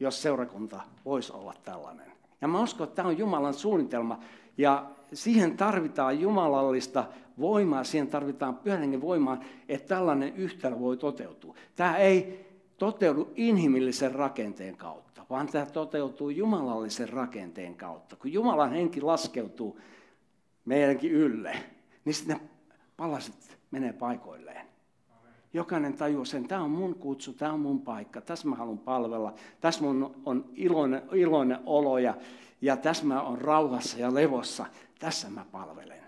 jos 0.00 0.22
seurakunta 0.22 0.80
voisi 1.04 1.32
olla 1.32 1.54
tällainen. 1.64 2.12
Ja 2.40 2.48
mä 2.48 2.60
uskon, 2.60 2.84
että 2.84 2.96
tämä 2.96 3.08
on 3.08 3.18
Jumalan 3.18 3.54
suunnitelma. 3.54 4.20
Ja 4.58 4.90
siihen 5.12 5.56
tarvitaan 5.56 6.20
jumalallista 6.20 7.04
voimaa, 7.40 7.84
siihen 7.84 8.08
tarvitaan 8.08 8.56
pyhän 8.56 9.00
voimaa, 9.00 9.40
että 9.68 9.88
tällainen 9.88 10.36
yhtälö 10.36 10.78
voi 10.78 10.96
toteutua. 10.96 11.54
Tämä 11.76 11.96
ei 11.96 12.45
toteudu 12.78 13.32
inhimillisen 13.34 14.14
rakenteen 14.14 14.76
kautta, 14.76 15.26
vaan 15.30 15.46
tämä 15.46 15.66
toteutuu 15.66 16.30
jumalallisen 16.30 17.08
rakenteen 17.08 17.74
kautta. 17.74 18.16
Kun 18.16 18.32
Jumalan 18.32 18.72
henki 18.72 19.00
laskeutuu 19.00 19.80
meidänkin 20.64 21.12
ylle, 21.12 21.56
niin 22.04 22.14
sitten 22.14 22.36
ne 22.36 22.42
palaset 22.96 23.58
menee 23.70 23.92
paikoilleen. 23.92 24.66
Jokainen 25.52 25.94
tajuaa 25.94 26.24
sen, 26.24 26.48
tämä 26.48 26.62
on 26.62 26.70
mun 26.70 26.94
kutsu, 26.94 27.32
tämä 27.32 27.52
on 27.52 27.60
mun 27.60 27.80
paikka, 27.80 28.20
tässä 28.20 28.48
mä 28.48 28.56
haluan 28.56 28.78
palvella, 28.78 29.34
tässä 29.60 29.82
mun 29.82 30.14
on 30.24 30.50
iloinen, 30.54 31.02
iloinen 31.12 31.58
olo 31.66 31.98
ja, 31.98 32.14
ja 32.60 32.76
tässä 32.76 33.04
mä 33.04 33.22
on 33.22 33.38
rauhassa 33.38 33.98
ja 33.98 34.14
levossa, 34.14 34.66
tässä 34.98 35.30
mä 35.30 35.44
palvelen. 35.52 36.06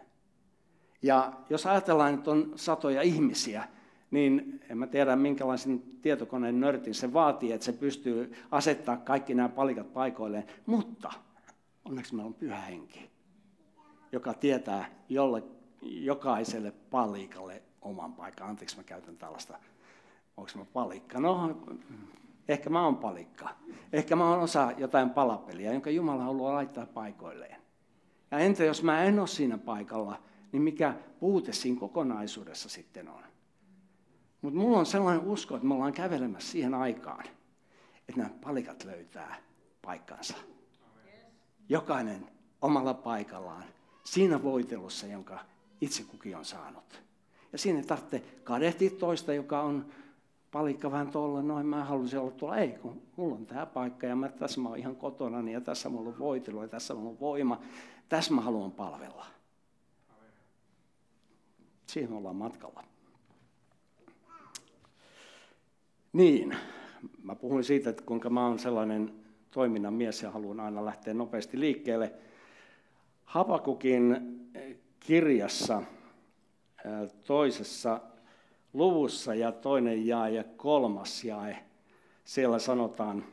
Ja 1.03 1.33
jos 1.51 1.67
ajatellaan, 1.67 2.15
että 2.15 2.31
on 2.31 2.53
satoja 2.57 3.03
ihmisiä, 3.03 3.69
niin 4.11 4.61
en 4.69 4.79
mä 4.79 4.87
tiedä 4.87 5.17
minkälaisen 5.17 5.83
tietokoneen 6.03 6.61
nörtin 6.61 6.95
se 6.95 7.12
vaatii, 7.12 7.53
että 7.53 7.65
se 7.65 7.73
pystyy 7.73 8.33
asettaa 8.50 8.97
kaikki 8.97 9.35
nämä 9.35 9.49
palikat 9.49 9.93
paikoilleen. 9.93 10.45
Mutta 10.67 11.12
onneksi 11.85 12.15
meillä 12.15 12.29
on 12.29 12.35
pyhä 12.35 12.61
henki, 12.61 13.11
joka 14.12 14.35
tietää 14.35 14.91
jolle, 15.09 15.43
jokaiselle 15.83 16.73
palikalle 16.91 17.62
oman 17.83 18.12
paikan. 18.12 18.49
Anteeksi, 18.49 18.77
mä 18.77 18.83
käytän 18.83 19.17
tällaista. 19.17 19.59
Onko 20.37 20.50
mä 20.57 20.65
palikka? 20.73 21.21
No, 21.21 21.62
ehkä 22.49 22.71
mä 22.71 22.85
oon 22.85 22.97
palikka. 22.97 23.49
Ehkä 23.93 24.17
mä 24.17 24.31
oon 24.31 24.41
osa 24.41 24.73
jotain 24.79 25.11
palapeliä, 25.11 25.73
jonka 25.73 25.91
Jumala 25.91 26.23
haluaa 26.23 26.55
laittaa 26.55 26.87
paikoilleen. 26.87 27.57
Ja 28.31 28.38
entä 28.38 28.65
jos 28.65 28.83
mä 28.83 29.05
en 29.05 29.19
ole 29.19 29.27
siinä 29.27 29.59
paikalla, 29.59 30.23
niin 30.53 30.62
mikä 30.62 30.95
puute 31.21 31.53
siinä 31.53 31.81
kokonaisuudessa 31.81 32.69
sitten 32.69 33.09
on? 33.09 33.27
Mutta 34.42 34.59
mulla 34.59 34.78
on 34.78 34.87
sellainen 34.87 35.26
usko, 35.26 35.54
että 35.54 35.68
me 35.68 35.75
ollaan 35.75 35.92
kävelemässä 35.92 36.52
siihen 36.52 36.75
aikaan, 36.75 37.25
että 38.09 38.21
nämä 38.21 38.30
palikat 38.45 38.85
löytää 38.85 39.37
paikkansa. 39.83 40.35
Jokainen 41.68 42.28
omalla 42.62 42.95
paikallaan, 42.95 43.64
siinä 44.04 44.42
voitelussa, 44.42 45.07
jonka 45.07 45.38
itse 45.80 46.02
kukin 46.02 46.37
on 46.37 46.45
saanut. 46.45 47.02
Ja 47.52 47.59
siinä 47.59 47.78
ei 47.78 47.85
tarvitse 47.85 48.23
kadehtia 48.45 48.90
toista, 48.90 49.35
joka 49.35 49.62
on 49.62 49.87
palikka 50.50 50.90
vähän 50.90 51.11
tuolla, 51.11 51.42
noin 51.42 51.66
mä 51.66 51.85
haluaisin 51.85 52.18
olla 52.18 52.30
tuolla. 52.30 52.57
Ei, 52.57 52.68
kun 52.68 53.02
mulla 53.16 53.35
on 53.35 53.47
tämä 53.47 53.66
paikka 53.66 54.07
ja 54.07 54.16
mä, 54.16 54.28
tässä 54.28 54.61
mä 54.61 54.68
oon 54.68 54.78
ihan 54.78 54.97
kotona 54.97 55.50
ja 55.50 55.61
tässä 55.61 55.88
mulla 55.88 56.09
on 56.09 56.18
voitelu 56.18 56.62
ja 56.62 56.68
tässä 56.68 56.95
mulla 56.95 57.11
on 57.11 57.21
voima. 57.21 57.61
Tässä 58.09 58.35
mä 58.35 58.40
haluan 58.40 58.73
palvella. 58.73 59.26
Siihen 61.87 62.12
ollaan 62.12 62.37
matkalla. 62.37 62.85
Niin, 66.12 66.57
mä 67.23 67.35
puhuin 67.35 67.65
siitä, 67.65 67.91
että 67.91 68.03
kuinka 68.07 68.31
mä 68.31 68.47
oon 68.47 68.59
sellainen 68.59 69.12
toiminnan 69.50 69.95
mies 69.95 70.23
ja 70.23 70.31
haluan 70.31 70.61
aina 70.61 70.85
lähteä 70.85 71.15
nopeasti 71.15 71.61
liikkeelle. 71.61 72.13
Hapakukin 73.25 74.17
kirjassa 75.00 75.82
toisessa 77.26 78.00
luvussa 78.73 79.35
ja 79.35 79.52
toinen 79.52 80.06
jae 80.06 80.30
ja 80.30 80.45
kolmas 80.45 81.25
jae, 81.25 81.59
siellä 82.25 82.59
sanotaan, 82.59 83.25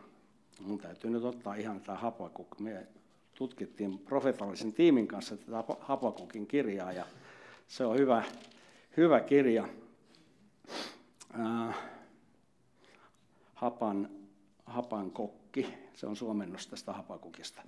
mun 0.62 0.80
täytyy 0.80 1.10
nyt 1.10 1.24
ottaa 1.24 1.56
ihan 1.56 1.82
tämä 1.82 1.98
Hapakuk, 1.98 2.60
me 2.60 2.88
tutkittiin 3.34 4.00
profetallisen 4.00 4.74
tiimin 4.74 5.08
kanssa 5.08 5.38
tätä 5.38 5.64
Hapakukin 5.80 6.48
kirjaa 6.48 6.92
ja 6.92 7.06
se 7.68 7.86
on 7.86 7.98
hyvä, 7.98 8.24
hyvä 8.98 9.20
kirja. 9.20 9.68
Äh, 11.40 11.95
hapan, 13.56 14.10
hapan 14.66 15.12
kokki, 15.12 15.68
se 15.94 16.08
on 16.08 16.16
suomennos 16.16 16.68
tästä 16.68 16.94
Hapakukista. 16.94 17.62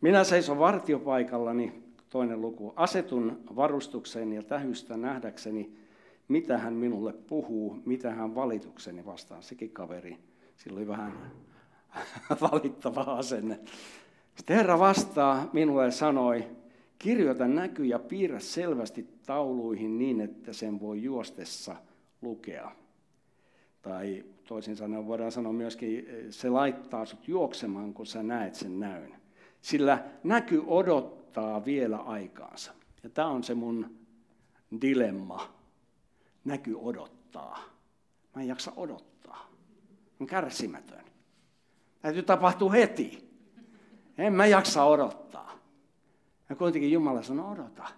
Minä 0.00 0.24
seison 0.24 0.58
vartiopaikallani, 0.58 1.82
toinen 2.10 2.40
luku. 2.40 2.72
Asetun 2.76 3.42
varustukseen 3.56 4.32
ja 4.32 4.42
tähystä 4.42 4.96
nähdäkseni, 4.96 5.76
mitä 6.28 6.58
hän 6.58 6.74
minulle 6.74 7.12
puhuu, 7.12 7.78
mitä 7.84 8.10
hän 8.10 8.34
valitukseni 8.34 9.06
vastaan. 9.06 9.42
Sekin 9.42 9.70
kaveri, 9.70 10.18
sillä 10.56 10.76
oli 10.76 10.88
vähän 10.88 11.12
valittava 12.52 13.00
asenne. 13.00 13.60
Sitten 14.34 14.56
Herra 14.56 14.78
vastaa 14.78 15.50
minulle 15.52 15.84
ja 15.84 15.90
sanoi, 15.90 16.44
kirjoita 16.98 17.48
näky 17.48 17.84
ja 17.84 17.98
piirrä 17.98 18.40
selvästi 18.40 19.08
tauluihin 19.26 19.98
niin, 19.98 20.20
että 20.20 20.52
sen 20.52 20.80
voi 20.80 21.02
juostessa 21.02 21.76
lukea. 22.22 22.70
Tai 23.82 24.24
toisin 24.44 24.76
sanoen 24.76 25.06
voidaan 25.06 25.32
sanoa 25.32 25.52
myöskin, 25.52 26.06
se 26.30 26.50
laittaa 26.50 27.06
sut 27.06 27.28
juoksemaan, 27.28 27.94
kun 27.94 28.06
sä 28.06 28.22
näet 28.22 28.54
sen 28.54 28.80
näyn. 28.80 29.14
Sillä 29.60 30.04
näky 30.24 30.62
odottaa 30.66 31.64
vielä 31.64 31.96
aikaansa. 31.96 32.72
Ja 33.02 33.10
tämä 33.10 33.28
on 33.28 33.44
se 33.44 33.54
mun 33.54 33.96
dilemma. 34.80 35.54
Näky 36.44 36.74
odottaa. 36.74 37.58
Mä 38.34 38.42
en 38.42 38.48
jaksa 38.48 38.72
odottaa. 38.76 39.50
Mä 40.18 40.26
kärsimätön. 40.26 41.04
Täytyy 42.02 42.22
tapahtua 42.22 42.72
heti. 42.72 43.28
En 44.18 44.32
mä 44.32 44.46
jaksa 44.46 44.84
odottaa. 44.84 45.58
Ja 46.48 46.56
kuitenkin 46.56 46.92
Jumala 46.92 47.22
sanoo, 47.22 47.52
odota. 47.52 47.88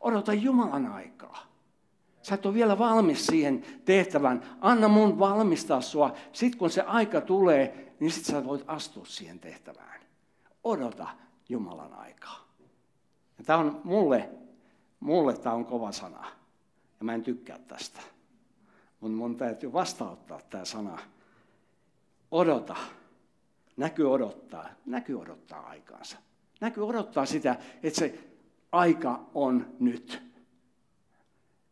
Odota 0.00 0.32
Jumalan 0.32 0.86
aikaa. 0.86 1.51
Sä 2.22 2.34
et 2.34 2.46
ole 2.46 2.54
vielä 2.54 2.78
valmis 2.78 3.26
siihen 3.26 3.64
tehtävään. 3.84 4.42
Anna 4.60 4.88
mun 4.88 5.18
valmistaa 5.18 5.80
sua. 5.80 6.14
Sitten 6.32 6.58
kun 6.58 6.70
se 6.70 6.82
aika 6.82 7.20
tulee, 7.20 7.94
niin 8.00 8.10
sitten 8.10 8.34
sä 8.34 8.44
voit 8.44 8.64
astua 8.66 9.04
siihen 9.06 9.38
tehtävään. 9.38 10.00
Odota 10.64 11.06
Jumalan 11.48 11.94
aikaa. 11.94 12.48
Ja 13.38 13.44
tämä 13.44 13.58
on 13.58 13.80
mulle, 13.84 14.30
mulle 15.00 15.36
tämä 15.36 15.54
on 15.54 15.64
kova 15.64 15.92
sana. 15.92 16.26
Ja 16.98 17.04
mä 17.04 17.14
en 17.14 17.22
tykkää 17.22 17.58
tästä. 17.58 18.00
Mutta 19.00 19.16
mun 19.16 19.36
täytyy 19.36 19.72
vastauttaa 19.72 20.40
tämä 20.50 20.64
sana. 20.64 20.98
Odota. 22.30 22.76
Näky 23.76 24.04
odottaa. 24.04 24.68
Näky 24.86 25.14
odottaa 25.14 25.66
aikaansa. 25.66 26.16
Näky 26.60 26.80
odottaa 26.80 27.26
sitä, 27.26 27.56
että 27.82 27.98
se 27.98 28.18
aika 28.72 29.20
on 29.34 29.66
nyt. 29.80 30.31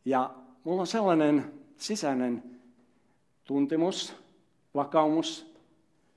Ja 0.05 0.35
mulla 0.65 0.81
on 0.81 0.87
sellainen 0.87 1.53
sisäinen 1.77 2.61
tuntemus, 3.45 4.15
vakaumus, 4.75 5.41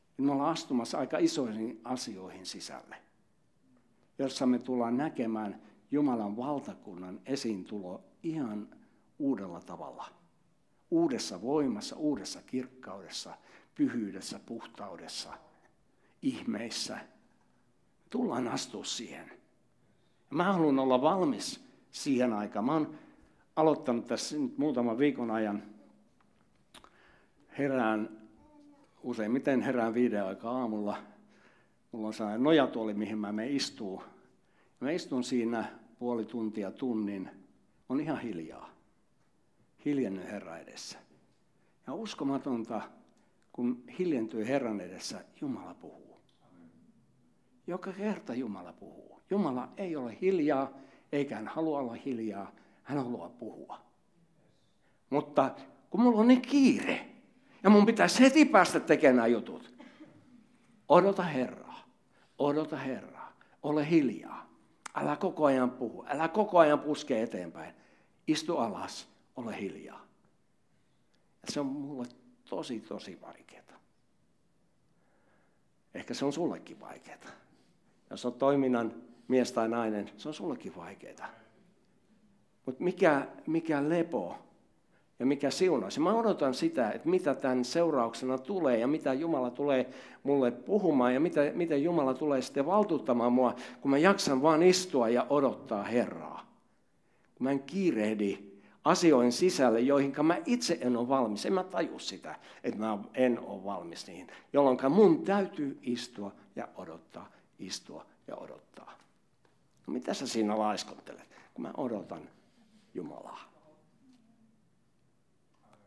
että 0.10 0.22
me 0.22 0.32
ollaan 0.32 0.52
astumassa 0.52 0.98
aika 0.98 1.18
isoihin 1.18 1.82
asioihin 1.84 2.46
sisälle, 2.46 2.96
jossa 4.20 4.46
me 4.46 4.60
tullaan 4.60 4.98
näkemään 4.98 5.62
Jumalan 5.92 6.38
valtakunnan 6.38 7.20
esiintulo 7.26 8.02
ihan 8.24 8.68
uudella 9.20 9.62
tavalla. 9.62 10.06
Uudessa 10.92 11.42
voimassa, 11.42 11.96
uudessa 11.96 12.42
kirkkaudessa, 12.42 13.38
pyhyydessä, 13.76 14.40
puhtaudessa, 14.46 15.34
ihmeissä. 16.22 17.00
Tullaan 18.10 18.48
astua 18.48 18.84
siihen. 18.84 19.32
Mä 20.30 20.54
haluan 20.54 20.80
olla 20.80 21.02
valmis 21.02 21.64
siihen 21.92 22.34
aikaan. 22.34 22.66
Mä 22.66 22.74
oon 22.74 22.96
aloittanut 23.56 24.08
tässä 24.08 24.38
nyt 24.38 24.58
muutaman 24.58 24.98
viikon 24.98 25.32
ajan. 25.32 25.64
Herään, 27.58 28.10
useimmiten 29.04 29.62
herään 29.62 29.94
viiden 29.94 30.26
aikaa 30.26 30.58
aamulla. 30.58 30.98
Mulla 31.92 32.08
on 32.08 32.14
sellainen 32.14 32.44
nojatuoli, 32.44 32.94
mihin 32.94 33.18
mä 33.18 33.32
me 33.32 33.50
istuu. 33.50 34.04
Mä 34.80 34.92
istun 34.92 35.24
siinä 35.24 35.66
puoli 36.00 36.26
tuntia 36.26 36.72
tunnin. 36.72 37.30
On 37.90 38.00
ihan 38.00 38.20
hiljaa. 38.22 38.70
Hiljennyt 39.86 40.32
Herra 40.32 40.58
edessä. 40.58 41.00
Ja 41.88 41.94
uskomatonta, 41.94 42.82
kun 43.52 43.84
hiljentyy 44.00 44.48
Herran 44.48 44.82
edessä, 44.82 45.26
Jumala 45.42 45.74
puhuu. 45.74 46.18
Joka 47.68 47.94
kerta 47.94 48.36
Jumala 48.36 48.74
puhuu. 48.74 49.22
Jumala 49.30 49.70
ei 49.78 49.96
ole 49.96 50.18
hiljaa, 50.22 50.72
eikä 51.12 51.36
hän 51.36 51.48
halua 51.48 51.80
olla 51.80 51.94
hiljaa, 51.94 52.52
hän 52.84 52.98
haluaa 52.98 53.30
puhua. 53.30 53.80
Mutta 55.10 55.56
kun 55.90 56.02
mulla 56.02 56.20
on 56.20 56.28
niin 56.28 56.42
kiire, 56.42 57.10
Ja 57.64 57.70
mun 57.70 57.86
pitäisi 57.86 58.20
heti 58.20 58.46
päästä 58.46 58.80
tekemään 58.80 59.32
jutut. 59.32 59.74
Odota 60.90 61.24
Herraa. 61.24 61.84
Odota 62.40 62.78
Herraa. 62.78 63.34
Ole 63.64 63.90
hiljaa. 63.90 64.50
Älä 64.96 65.16
koko 65.16 65.46
ajan 65.46 65.72
puhu. 65.72 66.06
Älä 66.08 66.28
koko 66.28 66.60
ajan 66.60 66.80
puske 66.80 67.24
eteenpäin. 67.24 67.74
Istu 68.28 68.58
alas. 68.58 69.08
Ole 69.36 69.60
hiljaa. 69.60 70.06
Ja 71.46 71.52
se 71.52 71.60
on 71.60 71.66
mulle 71.66 72.08
tosi, 72.50 72.80
tosi 72.80 73.22
vaikeaa. 73.22 73.64
Ehkä 75.94 76.14
se 76.14 76.26
on 76.26 76.34
sullekin 76.34 76.80
vaikeaa. 76.80 77.18
Jos 78.10 78.26
on 78.26 78.34
toiminnan 78.34 78.94
mies 79.28 79.52
tai 79.52 79.70
nainen, 79.70 80.12
se 80.18 80.28
on 80.28 80.34
sullekin 80.34 80.76
vaikeaa. 80.76 81.30
Mutta 82.66 82.84
mikä, 82.84 83.28
mikä 83.48 83.90
lepo 83.90 84.36
ja 85.20 85.26
mikä 85.26 85.52
siunaus. 85.52 86.00
Mä 86.00 86.14
odotan 86.14 86.54
sitä, 86.54 86.92
että 86.92 87.10
mitä 87.10 87.36
tämän 87.36 87.66
seurauksena 87.66 88.38
tulee 88.38 88.78
ja 88.78 88.88
mitä 88.88 89.14
Jumala 89.14 89.50
tulee 89.50 89.90
mulle 90.24 90.52
puhumaan 90.52 91.14
ja 91.14 91.20
mitä, 91.20 91.42
miten 91.54 91.84
Jumala 91.84 92.14
tulee 92.14 92.42
sitten 92.42 92.66
valtuuttamaan 92.66 93.34
mua, 93.34 93.56
kun 93.82 93.92
mä 93.92 93.98
jaksan 93.98 94.42
vaan 94.42 94.64
istua 94.64 95.10
ja 95.10 95.26
odottaa 95.30 95.84
Herraa. 95.84 96.46
Kun 97.36 97.44
mä 97.44 97.52
en 97.52 97.60
kiirehdi 97.60 98.40
asioihin 98.86 99.32
sisälle, 99.32 99.80
joihin 99.80 100.14
mä 100.24 100.38
itse 100.46 100.78
en 100.82 100.98
ole 100.98 101.08
valmis. 101.08 101.46
En 101.46 101.54
mä 101.54 101.64
taju 101.64 102.00
sitä, 102.00 102.36
että 102.64 102.80
mä 102.80 102.98
en 103.14 103.40
ole 103.40 103.64
valmis 103.64 104.08
niihin. 104.08 104.28
Jolloin 104.54 104.78
mun 104.90 105.24
täytyy 105.24 105.80
istua 105.82 106.32
ja 106.56 106.68
odottaa, 106.76 107.32
istua 107.60 108.06
ja 108.28 108.36
odottaa. 108.36 108.94
No 109.88 109.94
mitä 109.94 110.14
sä 110.14 110.28
siinä 110.28 110.58
laiskottelet, 110.60 111.30
kun 111.54 111.62
mä 111.62 111.72
odotan 111.78 112.22
Jumalaa? 112.94 113.54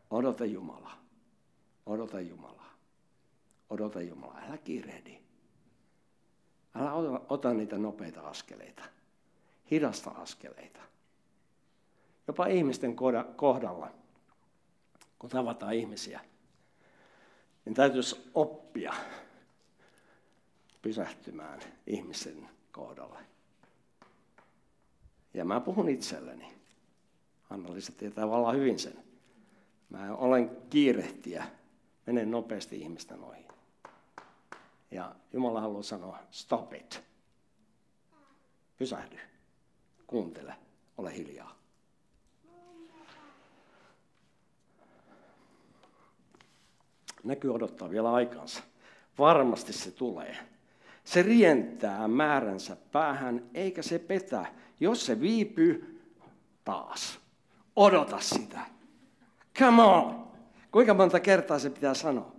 Odota 0.09 0.45
Jumalaa. 0.45 1.01
Odota 1.85 2.21
Jumalaa. 2.21 2.73
Odota 3.69 4.01
Jumalaa. 4.01 4.41
Älä 4.47 4.57
kiirehdi. 4.57 5.19
Älä 6.75 6.93
ota 7.29 7.53
niitä 7.53 7.77
nopeita 7.77 8.21
askeleita. 8.21 8.83
Hidasta 9.71 10.09
askeleita. 10.09 10.79
Jopa 12.27 12.45
ihmisten 12.45 12.95
kohdalla, 13.35 13.91
kun 15.19 15.29
tavataan 15.29 15.73
ihmisiä, 15.73 16.21
niin 17.65 17.75
täytyisi 17.75 18.31
oppia 18.33 18.93
pysähtymään 20.81 21.59
ihmisen 21.87 22.49
kohdalle. 22.71 23.19
Ja 25.33 25.45
mä 25.45 25.59
puhun 25.59 25.89
itselleni. 25.89 26.56
Anna-Liisa 27.49 27.91
tietää 27.91 28.29
vallan 28.29 28.55
hyvin 28.55 28.79
sen. 28.79 29.03
Mä 29.89 30.15
olen 30.15 30.57
kiirehtiä, 30.69 31.47
menen 32.05 32.31
nopeasti 32.31 32.81
ihmisten 32.81 33.23
ohi. 33.23 33.47
Ja 34.91 35.15
Jumala 35.33 35.61
haluaa 35.61 35.83
sanoa, 35.83 36.19
stop 36.31 36.73
it. 36.73 37.03
Pysähdy, 38.77 39.19
kuuntele, 40.07 40.55
ole 40.97 41.15
hiljaa. 41.15 41.57
Näkyy 47.23 47.53
odottaa 47.53 47.89
vielä 47.89 48.13
aikansa. 48.13 48.63
Varmasti 49.19 49.73
se 49.73 49.91
tulee. 49.91 50.37
Se 51.03 51.21
rientää 51.21 52.07
määränsä 52.07 52.77
päähän, 52.91 53.49
eikä 53.53 53.81
se 53.81 53.99
petä. 53.99 54.45
Jos 54.79 55.05
se 55.05 55.21
viipyy, 55.21 56.01
taas. 56.65 57.26
Odota 57.77 58.19
sitä. 58.19 58.59
Come 59.59 59.83
on! 59.83 60.27
Kuinka 60.71 60.93
monta 60.93 61.19
kertaa 61.19 61.59
se 61.59 61.69
pitää 61.69 61.93
sanoa? 61.93 62.31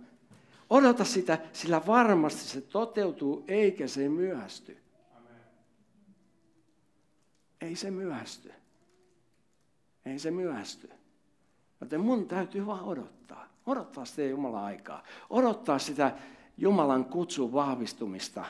Odota 0.69 1.03
sitä, 1.03 1.37
sillä 1.53 1.81
varmasti 1.87 2.41
se 2.41 2.61
toteutuu, 2.61 3.43
eikä 3.47 3.87
se 3.87 4.09
myöhästy. 4.09 4.77
Ei 7.61 7.75
se 7.75 7.91
myöhästy. 7.91 8.51
Ei 10.05 10.19
se 10.19 10.31
myöhästy. 10.31 10.89
Joten 11.81 12.01
mun 12.01 12.27
täytyy 12.27 12.65
vaan 12.65 12.83
odottaa. 12.83 13.47
Odottaa 13.65 14.05
sitä 14.05 14.21
Jumalan 14.21 14.63
aikaa. 14.63 15.03
Odottaa 15.29 15.79
sitä 15.79 16.11
Jumalan 16.57 17.05
kutsun 17.05 17.53
vahvistumista. 17.53 18.45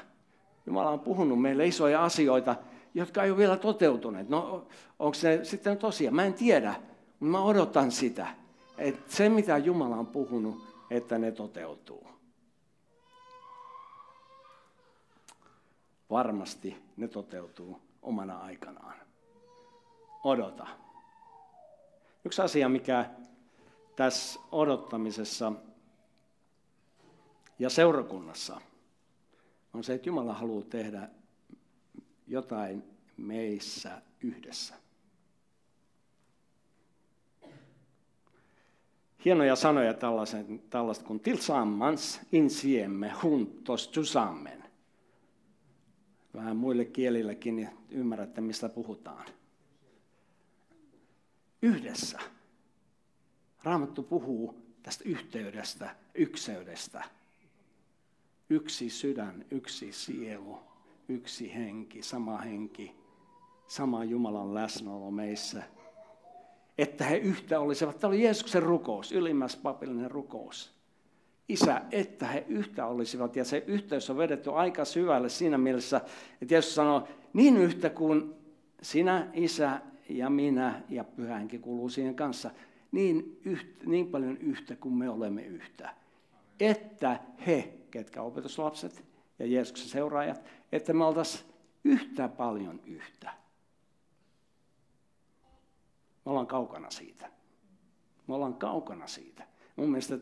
Jumala 0.65 0.89
on 0.89 0.99
puhunut 0.99 1.41
meille 1.41 1.67
isoja 1.67 2.04
asioita, 2.04 2.56
jotka 2.93 3.23
ei 3.23 3.30
ole 3.30 3.38
vielä 3.38 3.58
toteutuneet. 3.58 4.30
No, 4.30 4.67
onko 4.99 5.13
se 5.13 5.39
sitten 5.43 5.78
tosiaan? 5.78 6.15
Mä 6.15 6.25
en 6.25 6.34
tiedä, 6.34 6.75
mutta 7.19 7.32
mä 7.32 7.41
odotan 7.41 7.91
sitä 7.91 8.28
että 8.80 9.15
se 9.15 9.30
mitä 9.30 9.58
Jumala 9.58 9.95
on 9.95 10.08
puhunut, 10.08 10.63
että 10.89 11.17
ne 11.17 11.32
toteutuu. 11.32 12.08
Varmasti 16.10 16.78
ne 16.97 17.08
toteutuu 17.08 17.82
omana 18.02 18.38
aikanaan. 18.38 18.95
Odota. 20.23 20.67
Yksi 22.25 22.41
asia, 22.41 22.69
mikä 22.69 23.10
tässä 23.95 24.39
odottamisessa 24.52 25.52
ja 27.60 27.69
seurakunnassa 27.69 28.62
on 29.73 29.84
se, 29.84 29.93
että 29.93 30.10
Jumala 30.10 30.34
haluaa 30.34 30.65
tehdä 30.69 31.10
jotain 32.30 32.84
meissä 33.18 34.02
yhdessä. 34.22 34.76
hienoja 39.26 39.56
sanoja 39.56 39.94
tällaista 40.70 41.06
kuin 41.06 41.20
tillsammans 41.20 42.20
insiemme 42.32 43.13
juntos 43.24 43.92
zusammen. 43.92 44.63
Vähän 46.34 46.58
muille 46.58 46.86
kielilläkin 46.86 47.56
niin 47.56 47.70
ymmärrätte, 47.89 48.42
mistä 48.42 48.70
puhutaan. 48.70 49.26
Yhdessä. 51.62 52.20
Raamattu 53.63 54.04
puhuu 54.04 54.56
tästä 54.84 55.04
yhteydestä, 55.08 55.96
ykseydestä. 56.15 57.04
Yksi 58.50 58.89
sydän, 58.89 59.46
yksi 59.52 59.92
sielu, 59.92 60.60
yksi 61.10 61.56
henki, 61.56 62.04
sama 62.04 62.38
henki, 62.38 62.95
sama 63.67 64.04
Jumalan 64.04 64.54
läsnäolo 64.54 65.12
meissä– 65.12 65.63
että 66.80 67.06
he 67.06 67.17
yhtä 67.17 67.60
olisivat. 67.60 68.00
Tämä 68.00 68.10
oli 68.10 68.24
Jeesuksen 68.24 68.63
rukous, 68.63 69.12
ylimmäs 69.12 69.56
papillinen 69.56 70.12
rukous. 70.12 70.74
Isä, 71.50 71.82
että 71.91 72.28
he 72.28 72.45
yhtä 72.48 72.86
olisivat. 72.86 73.36
Ja 73.36 73.45
se 73.45 73.63
yhteys 73.67 74.10
on 74.10 74.17
vedetty 74.17 74.52
aika 74.52 74.86
syvälle 74.86 75.30
siinä 75.30 75.58
mielessä, 75.58 76.02
että 76.41 76.54
Jeesus 76.54 76.76
sanoo, 76.76 77.08
niin 77.34 77.58
yhtä 77.58 77.89
kuin 77.89 78.34
sinä, 78.82 79.28
isä 79.34 79.82
ja 80.10 80.30
minä 80.30 80.82
ja 80.89 81.04
pyhänkin 81.04 81.62
kuuluu 81.62 81.89
siihen 81.89 82.15
kanssa, 82.15 82.52
niin, 82.91 83.39
yhtä, 83.45 83.86
niin 83.86 84.08
paljon 84.08 84.38
yhtä 84.38 84.76
kuin 84.76 84.95
me 84.95 85.10
olemme 85.10 85.41
yhtä. 85.41 85.95
Että 86.60 87.19
he, 87.48 87.74
ketkä 87.91 88.22
opetuslapset 88.22 89.04
ja 89.39 89.45
Jeesuksen 89.45 89.89
seuraajat, 89.89 90.41
että 90.71 90.93
me 90.93 91.06
oltaisiin 91.06 91.43
yhtä 91.84 92.28
paljon 92.28 92.82
yhtä. 92.86 93.34
Me 96.25 96.32
ollaan 96.32 96.47
kaukana 96.47 96.91
siitä. 96.91 97.30
Me 98.28 98.36
ollaan 98.36 98.54
kaukana 98.54 99.08
siitä. 99.08 99.47
Mun 99.75 99.89
mielestä 99.89 100.17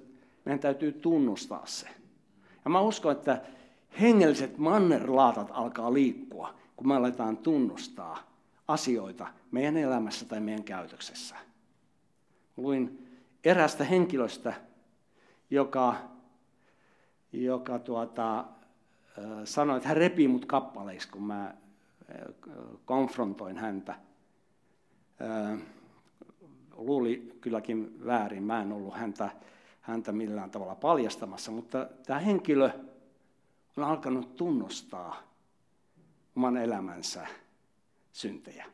meidän 0.45 0.60
täytyy 0.60 0.91
tunnustaa 0.91 1.65
se. 1.65 1.88
Ja 2.65 2.71
mä 2.71 2.80
uskon, 2.80 3.12
että 3.12 3.41
hengelliset 4.01 4.58
mannerlaatat 4.58 5.47
alkaa 5.51 5.93
liikkua, 5.93 6.53
kun 6.75 6.88
me 6.88 6.95
aletaan 6.95 7.38
tunnustaa 7.38 8.17
asioita 8.67 9.27
meidän 9.51 9.77
elämässä 9.77 10.25
tai 10.25 10.39
meidän 10.39 10.63
käytöksessä. 10.63 11.36
Luin 12.58 13.08
erästä 13.43 13.84
henkilöstä, 13.84 14.53
joka, 15.49 15.95
joka 17.32 17.80
tuota, 17.80 18.45
sanoi, 19.45 19.77
että 19.77 19.89
hän 19.89 19.97
repii 19.97 20.27
mut 20.27 20.45
kappaleiksi, 20.45 21.10
kun 21.10 21.23
mä 21.23 21.53
konfrontoin 22.86 23.58
häntä 23.58 23.95
luuli 26.75 27.38
kylläkin 27.41 28.06
väärin. 28.06 28.43
Mä 28.43 28.62
en 28.62 28.71
ollut 28.71 28.93
häntä, 28.93 29.30
häntä 29.82 30.12
millään 30.12 30.51
tavalla 30.51 30.75
paljastamassa, 30.75 31.51
mutta 31.51 31.88
tämä 32.06 32.19
henkilö 32.19 32.69
on 33.77 33.84
alkanut 33.84 34.36
tunnustaa 34.36 35.21
oman 36.36 36.58
elämänsä 36.58 37.27
syntejä. 38.12 38.65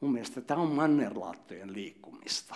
Mun 0.00 0.12
mielestä 0.12 0.40
tämä 0.40 0.62
on 0.62 0.72
mannerlaattojen 0.72 1.72
liikkumista. 1.72 2.54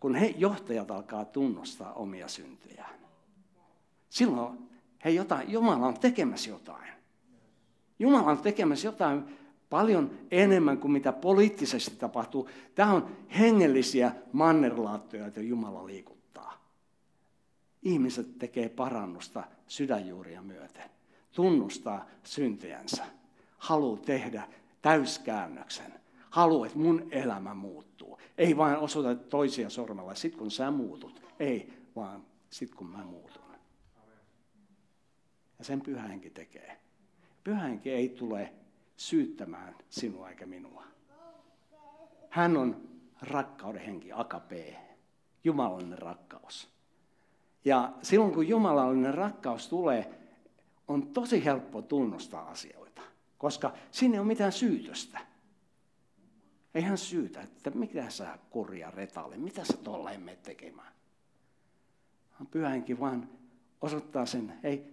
Kun 0.00 0.14
he 0.14 0.26
johtajat 0.26 0.90
alkaa 0.90 1.24
tunnustaa 1.24 1.92
omia 1.92 2.28
syntejään. 2.28 2.94
Silloin 4.08 4.71
he 5.04 5.10
jotain, 5.10 5.52
Jumala 5.52 5.86
on 5.86 6.00
tekemässä 6.00 6.50
jotain. 6.50 6.88
Jumala 7.98 8.30
on 8.30 8.38
tekemässä 8.38 8.88
jotain 8.88 9.38
paljon 9.70 10.10
enemmän 10.30 10.78
kuin 10.78 10.92
mitä 10.92 11.12
poliittisesti 11.12 11.96
tapahtuu. 11.96 12.48
Tämä 12.74 12.92
on 12.92 13.08
hengellisiä 13.38 14.12
mannerlaattoja, 14.32 15.22
joita 15.22 15.40
Jumala 15.40 15.86
liikuttaa. 15.86 16.22
ihmiset 17.82 18.38
tekee 18.38 18.68
parannusta 18.68 19.44
sydänjuuria 19.66 20.42
myöten. 20.42 20.90
Tunnustaa 21.32 22.06
syntejänsä. 22.24 23.04
Haluaa 23.58 23.96
tehdä 23.96 24.48
täyskäännöksen. 24.82 25.92
Haluaa, 26.30 26.66
että 26.66 26.78
mun 26.78 27.08
elämä 27.10 27.54
muuttuu. 27.54 28.18
Ei 28.38 28.56
vain 28.56 28.76
osoita 28.76 29.14
toisia 29.14 29.70
sormella, 29.70 30.14
sit 30.14 30.36
kun 30.36 30.50
sä 30.50 30.70
muutut. 30.70 31.22
Ei, 31.40 31.72
vaan 31.96 32.24
sit 32.50 32.74
kun 32.74 32.86
mä 32.86 33.04
muutun. 33.04 33.31
Ja 35.62 35.66
sen 35.66 35.80
pyhä 35.80 36.02
henki 36.02 36.30
tekee. 36.30 36.80
Pyhä 37.44 37.60
henki 37.60 37.90
ei 37.90 38.08
tule 38.08 38.52
syyttämään 38.96 39.74
sinua 39.88 40.28
eikä 40.28 40.46
minua. 40.46 40.84
Hän 42.30 42.56
on 42.56 42.88
rakkauden 43.20 43.82
henki, 43.82 44.12
akape, 44.12 44.76
jumalallinen 45.44 45.98
rakkaus. 45.98 46.68
Ja 47.64 47.92
silloin 48.02 48.34
kun 48.34 48.48
jumalallinen 48.48 49.14
rakkaus 49.14 49.68
tulee, 49.68 50.14
on 50.88 51.06
tosi 51.06 51.44
helppo 51.44 51.82
tunnustaa 51.82 52.48
asioita, 52.48 53.02
koska 53.38 53.72
sinne 53.90 54.16
ei 54.16 54.20
ole 54.20 54.26
mitään 54.26 54.52
syytöstä. 54.52 55.20
Ei 56.74 56.82
hän 56.82 56.98
syytä, 56.98 57.40
että 57.40 57.70
mitä 57.70 58.10
sä 58.10 58.38
kurja 58.50 58.90
retalle, 58.90 59.36
mitä 59.36 59.64
sä 59.64 59.76
tolleen 59.76 60.22
menet 60.22 60.42
tekemään. 60.42 60.92
Pyhänkin 62.50 63.00
vaan 63.00 63.28
osoittaa 63.80 64.26
sen, 64.26 64.58
ei, 64.62 64.91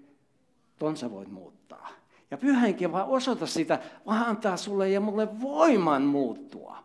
ton 0.79 0.97
sä 0.97 1.11
voit 1.11 1.31
muuttaa. 1.31 1.89
Ja 2.31 2.37
pyhänkin 2.37 2.91
vaan 2.91 3.07
osoita 3.07 3.47
sitä, 3.47 3.79
vaan 4.05 4.25
antaa 4.25 4.57
sulle 4.57 4.89
ja 4.89 5.01
mulle 5.01 5.41
voiman 5.41 6.01
muuttua. 6.01 6.83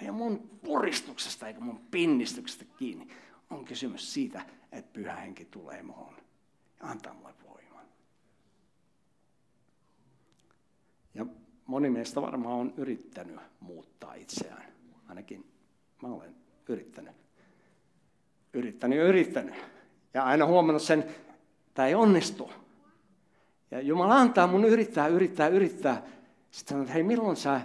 Ei 0.00 0.10
mun 0.10 0.50
puristuksesta 0.64 1.48
eikä 1.48 1.60
mun 1.60 1.80
pinnistyksestä 1.90 2.64
kiinni. 2.78 3.08
On 3.50 3.64
kysymys 3.64 4.14
siitä, 4.14 4.42
että 4.72 4.92
pyhä 4.92 5.16
henki 5.16 5.44
tulee 5.44 5.82
muuhun 5.82 6.14
ja 6.80 6.86
antaa 6.86 7.14
mulle 7.14 7.34
voiman. 7.44 7.84
Ja 11.14 11.26
moni 11.66 11.90
meistä 11.90 12.22
varmaan 12.22 12.54
on 12.54 12.74
yrittänyt 12.76 13.36
muuttaa 13.60 14.14
itseään. 14.14 14.62
Ainakin 15.08 15.52
mä 16.02 16.08
olen 16.08 16.34
yrittänyt. 16.68 17.14
Yrittänyt 18.52 18.98
ja 18.98 19.04
yrittänyt. 19.04 19.54
Ja 20.14 20.24
aina 20.24 20.46
huomannut 20.46 20.82
sen, 20.82 21.04
tämä 21.76 21.88
ei 21.88 21.94
onnistu. 21.94 22.50
Ja 23.70 23.80
Jumala 23.80 24.16
antaa 24.16 24.46
mun 24.46 24.64
yrittää, 24.64 25.06
yrittää, 25.06 25.48
yrittää. 25.48 26.02
Sitten 26.50 26.68
sanoo, 26.68 26.82
että 26.82 26.92
hei, 26.92 27.02
milloin 27.02 27.36
sä 27.36 27.60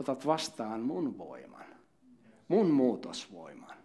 otat 0.00 0.26
vastaan 0.26 0.80
mun 0.80 1.18
voiman, 1.18 1.64
mun 2.48 2.70
muutosvoiman, 2.70 3.76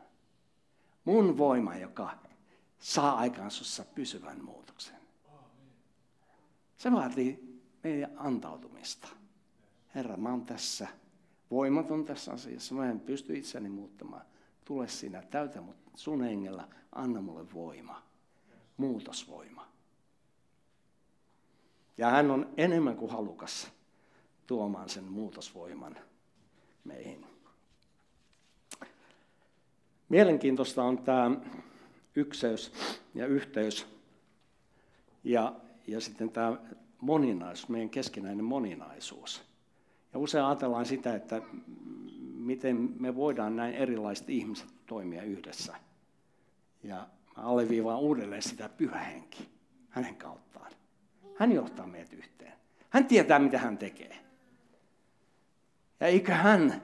mun 1.06 1.38
voima, 1.38 1.76
joka 1.76 2.18
saa 2.80 3.18
aikaan 3.18 3.52
sussa 3.52 3.86
pysyvän 3.96 4.44
muutoksen. 4.44 4.96
Se 6.78 6.92
vaatii 6.92 7.62
meidän 7.84 8.12
antautumista. 8.16 9.08
Herra, 9.96 10.18
mä 10.18 10.30
oon 10.30 10.46
tässä 10.46 10.88
voimaton 11.52 12.06
tässä 12.06 12.32
asiassa. 12.32 12.76
Mä 12.76 12.90
en 12.90 13.00
pysty 13.00 13.38
itseni 13.38 13.70
muuttamaan. 13.70 14.26
Tule 14.66 14.88
sinä, 14.88 15.22
täytä 15.22 15.62
mut 15.62 15.76
sun 15.96 16.22
hengellä, 16.22 16.68
anna 16.92 17.22
mulle 17.22 17.54
voima, 17.54 18.04
muutosvoima. 18.78 19.68
Ja 21.98 22.10
hän 22.10 22.32
on 22.32 22.50
enemmän 22.58 22.98
kuin 22.98 23.12
halukas 23.12 23.72
tuomaan 24.48 24.90
sen 24.90 25.04
muutosvoiman 25.04 25.98
meihin. 26.84 27.26
Mielenkiintoista 30.10 30.84
on 30.84 30.98
tämä 30.98 31.32
ykseys 32.16 32.72
ja 33.16 33.28
yhteys 33.28 33.88
ja, 35.24 35.56
ja 35.88 36.02
sitten 36.02 36.30
tämä 36.30 36.58
moninaisuus, 37.02 37.70
meidän 37.70 37.90
keskinäinen 37.90 38.46
moninaisuus. 38.46 39.42
Ja 40.14 40.20
usein 40.20 40.46
ajatellaan 40.46 40.86
sitä, 40.86 41.16
että 41.16 41.42
miten 42.36 42.90
me 43.00 43.16
voidaan 43.16 43.56
näin 43.56 43.74
erilaiset 43.74 44.30
ihmiset 44.30 44.68
toimia 44.86 45.24
yhdessä. 45.24 45.76
Ja 46.84 47.08
mä 47.38 47.44
alleviivaan 47.44 48.00
uudelleen 48.00 48.42
sitä 48.42 48.70
pyhähenki 48.70 49.50
hänen 49.90 50.16
kauttaan. 50.16 50.72
Hän 51.36 51.52
johtaa 51.52 51.88
meidät 51.88 52.14
yhteen. 52.14 52.54
Hän 52.90 53.06
tietää, 53.06 53.40
mitä 53.40 53.58
hän 53.58 53.78
tekee. 53.78 54.18
Ja 56.00 56.08
eikö 56.08 56.34
hän 56.34 56.82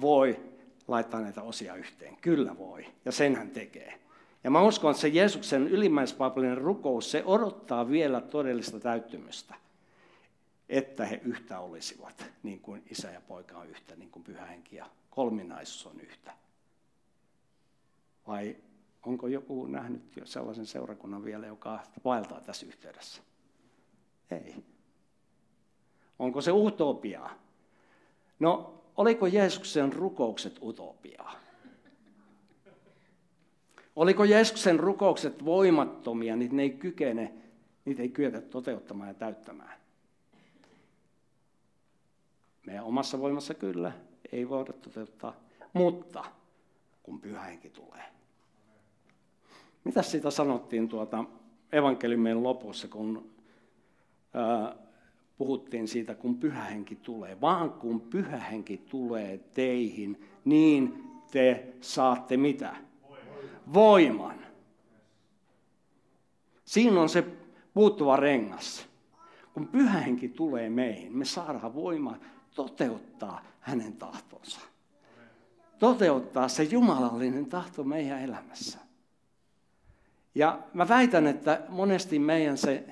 voi 0.00 0.40
laittaa 0.88 1.20
näitä 1.20 1.42
osia 1.42 1.74
yhteen? 1.74 2.16
Kyllä 2.16 2.58
voi, 2.58 2.86
ja 3.04 3.12
sen 3.12 3.36
hän 3.36 3.50
tekee. 3.50 4.00
Ja 4.44 4.50
mä 4.50 4.62
uskon, 4.62 4.90
että 4.90 5.00
se 5.00 5.08
Jeesuksen 5.08 5.68
ylimmäispapallinen 5.68 6.58
rukous, 6.58 7.10
se 7.10 7.22
odottaa 7.26 7.90
vielä 7.90 8.20
todellista 8.20 8.80
täyttymystä, 8.80 9.54
että 10.68 11.06
he 11.06 11.20
yhtä 11.24 11.60
olisivat, 11.60 12.24
niin 12.42 12.60
kuin 12.60 12.82
isä 12.90 13.10
ja 13.10 13.20
poika 13.20 13.58
on 13.58 13.68
yhtä, 13.68 13.96
niin 13.96 14.10
kuin 14.10 14.22
pyhä 14.22 14.46
henki 14.46 14.76
ja 14.76 14.86
kolminaisuus 15.10 15.86
on 15.86 16.00
yhtä. 16.00 16.32
Vai 18.26 18.56
onko 19.06 19.26
joku 19.26 19.66
nähnyt 19.66 20.16
jo 20.16 20.26
sellaisen 20.26 20.66
seurakunnan 20.66 21.24
vielä, 21.24 21.46
joka 21.46 21.80
vaeltaa 22.04 22.40
tässä 22.40 22.66
yhteydessä? 22.66 23.22
Ei. 24.30 24.64
Onko 26.18 26.40
se 26.40 26.52
utopiaa? 26.52 27.30
No, 28.38 28.82
oliko 28.96 29.26
Jeesuksen 29.26 29.92
rukoukset 29.92 30.58
utopiaa? 30.62 31.34
Oliko 33.96 34.24
Jeesuksen 34.24 34.80
rukoukset 34.80 35.44
voimattomia, 35.44 36.36
niin 36.36 36.56
ne 36.56 36.62
ei 36.62 36.70
kykene, 36.70 37.34
niitä 37.84 38.02
ei 38.02 38.08
kyetä 38.08 38.40
toteuttamaan 38.40 39.08
ja 39.08 39.14
täyttämään? 39.14 39.78
Meidän 42.66 42.84
omassa 42.84 43.18
voimassa 43.18 43.54
kyllä 43.54 43.92
ei 44.32 44.48
voida 44.48 44.72
toteuttaa, 44.72 45.34
mutta 45.72 46.24
kun 47.02 47.20
pyhä 47.20 47.40
henki 47.42 47.70
tulee. 47.70 48.13
Mitä 49.84 50.02
siitä 50.02 50.30
sanottiin 50.30 50.88
tuota 50.88 51.24
evankeliumien 51.72 52.42
lopussa, 52.42 52.88
kun 52.88 53.30
ää, 54.34 54.76
puhuttiin 55.38 55.88
siitä, 55.88 56.14
kun 56.14 56.38
pyhähenki 56.38 56.96
tulee. 56.96 57.40
Vaan 57.40 57.70
kun 57.70 58.00
pyhähenki 58.00 58.76
tulee 58.76 59.38
teihin, 59.38 60.28
niin 60.44 61.10
te 61.30 61.74
saatte 61.80 62.36
mitä? 62.36 62.76
Voiman. 63.74 64.36
Siinä 66.64 67.00
on 67.00 67.08
se 67.08 67.24
puuttuva 67.74 68.16
rengas. 68.16 68.86
Kun 69.54 69.68
pyhähenki 69.68 70.28
tulee 70.28 70.70
meihin, 70.70 71.16
me 71.16 71.24
saadaan 71.24 71.74
voimaa 71.74 72.16
toteuttaa 72.54 73.44
hänen 73.60 73.92
tahtonsa. 73.92 74.60
Toteuttaa 75.78 76.48
se 76.48 76.62
jumalallinen 76.62 77.46
tahto 77.46 77.84
meidän 77.84 78.22
elämässä. 78.22 78.78
Ja 80.34 80.58
mä 80.74 80.88
väitän, 80.88 81.26
että 81.26 81.60
monesti 81.68 82.18
meidän 82.18 82.58
se 82.58 82.84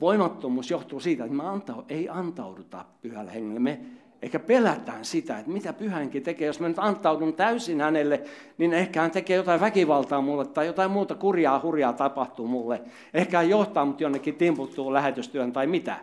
voimattomuus 0.00 0.70
johtuu 0.70 1.00
siitä, 1.00 1.24
että 1.24 1.36
me 1.36 1.44
antau, 1.44 1.82
ei 1.88 2.08
antauduta 2.08 2.84
pyhälle 3.02 3.34
hengelle. 3.34 3.60
Me 3.60 3.80
ehkä 4.22 4.38
pelätään 4.38 5.04
sitä, 5.04 5.38
että 5.38 5.50
mitä 5.50 5.72
pyhänkin 5.72 6.22
tekee. 6.22 6.46
Jos 6.46 6.60
mä 6.60 6.68
nyt 6.68 6.78
antaudun 6.78 7.34
täysin 7.34 7.80
hänelle, 7.80 8.22
niin 8.58 8.72
ehkä 8.72 9.00
hän 9.00 9.10
tekee 9.10 9.36
jotain 9.36 9.60
väkivaltaa 9.60 10.20
mulle 10.20 10.46
tai 10.46 10.66
jotain 10.66 10.90
muuta 10.90 11.14
kurjaa 11.14 11.60
hurjaa 11.62 11.92
tapahtuu 11.92 12.48
mulle. 12.48 12.82
Ehkä 13.14 13.36
hän 13.36 13.48
johtaa 13.48 13.84
mut 13.84 14.00
jonnekin 14.00 14.34
timputtuu 14.34 14.92
lähetystyön 14.92 15.52
tai 15.52 15.66
mitä. 15.66 15.96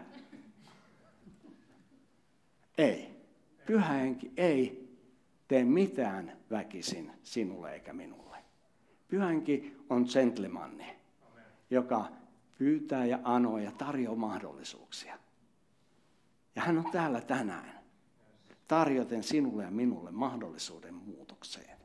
Ei. 2.77 3.17
Pyhä 3.65 3.93
henki 3.93 4.31
ei 4.37 4.87
tee 5.47 5.63
mitään 5.63 6.31
väkisin 6.51 7.11
sinulle 7.23 7.73
eikä 7.73 7.93
minulle. 7.93 8.26
Pyhänki 9.07 9.77
on 9.89 10.05
gentlemanni, 10.13 10.95
joka 11.69 12.05
pyytää 12.57 13.05
ja 13.05 13.19
anoo 13.23 13.57
ja 13.57 13.71
tarjoaa 13.71 14.15
mahdollisuuksia. 14.15 15.19
Ja 16.55 16.61
hän 16.61 16.77
on 16.77 16.91
täällä 16.91 17.21
tänään 17.21 17.79
tarjoten 18.67 19.23
sinulle 19.23 19.63
ja 19.63 19.71
minulle 19.71 20.11
mahdollisuuden 20.11 20.93
muutokseen. 20.93 21.77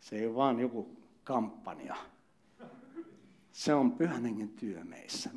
Se 0.00 0.16
ei 0.16 0.26
ole 0.26 0.34
vaan 0.34 0.60
joku 0.60 0.96
kampanja. 1.24 1.96
Se 3.52 3.74
on 3.74 3.92
pyhän 3.92 4.48
työ 4.48 4.84
meissä. 4.84 5.30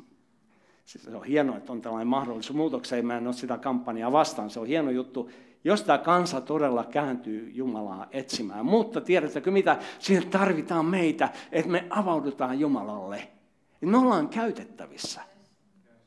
Se 0.84 1.16
on 1.16 1.24
hienoa, 1.24 1.56
että 1.56 1.72
on 1.72 1.82
tällainen 1.82 2.08
mahdollisuus 2.08 2.56
muutokseen. 2.56 3.06
Mä 3.06 3.16
en 3.16 3.26
ole 3.26 3.34
sitä 3.34 3.58
kampanjaa 3.58 4.12
vastaan. 4.12 4.50
Se 4.50 4.60
on 4.60 4.66
hieno 4.66 4.90
juttu, 4.90 5.30
jos 5.64 5.82
tämä 5.82 5.98
kansa 5.98 6.40
todella 6.40 6.84
kääntyy 6.84 7.50
Jumalaa 7.50 8.06
etsimään. 8.10 8.66
Mutta 8.66 9.00
tiedättekö 9.00 9.50
mitä? 9.50 9.78
Siihen 9.98 10.30
tarvitaan 10.30 10.86
meitä, 10.86 11.28
että 11.52 11.70
me 11.70 11.86
avaudutaan 11.90 12.60
Jumalalle 12.60 13.28
me 13.86 13.98
ollaan 13.98 14.28
käytettävissä. 14.28 15.20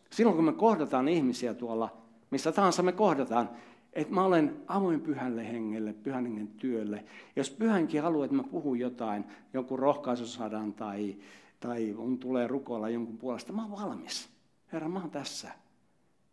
Silloin 0.09 0.35
kun 0.35 0.45
me 0.45 0.53
kohdataan 0.53 1.07
ihmisiä 1.07 1.53
tuolla, 1.53 1.97
missä 2.31 2.51
tahansa 2.51 2.83
me 2.83 2.91
kohdataan, 2.91 3.49
Että 3.93 4.13
mä 4.13 4.23
olen 4.23 4.61
avoin 4.67 5.01
pyhälle 5.01 5.47
hengelle, 5.51 5.93
pyhän 5.93 6.25
hengen 6.25 6.47
työlle. 6.47 7.05
Jos 7.35 7.49
pyhänkin 7.49 8.01
haluaa, 8.01 8.25
että 8.25 8.37
mä 8.37 8.43
puhun 8.43 8.79
jotain, 8.79 9.25
jonkun 9.53 9.79
rohkaisusadan 9.79 10.73
tai, 10.73 11.17
tai 11.59 11.93
mun 11.97 12.17
tulee 12.17 12.47
rukoilla 12.47 12.89
jonkun 12.89 13.17
puolesta, 13.17 13.53
mä 13.53 13.61
oon 13.61 13.71
valmis. 13.71 14.29
Herra, 14.71 14.89
mä 14.89 14.99
oon 14.99 15.11
tässä. 15.11 15.51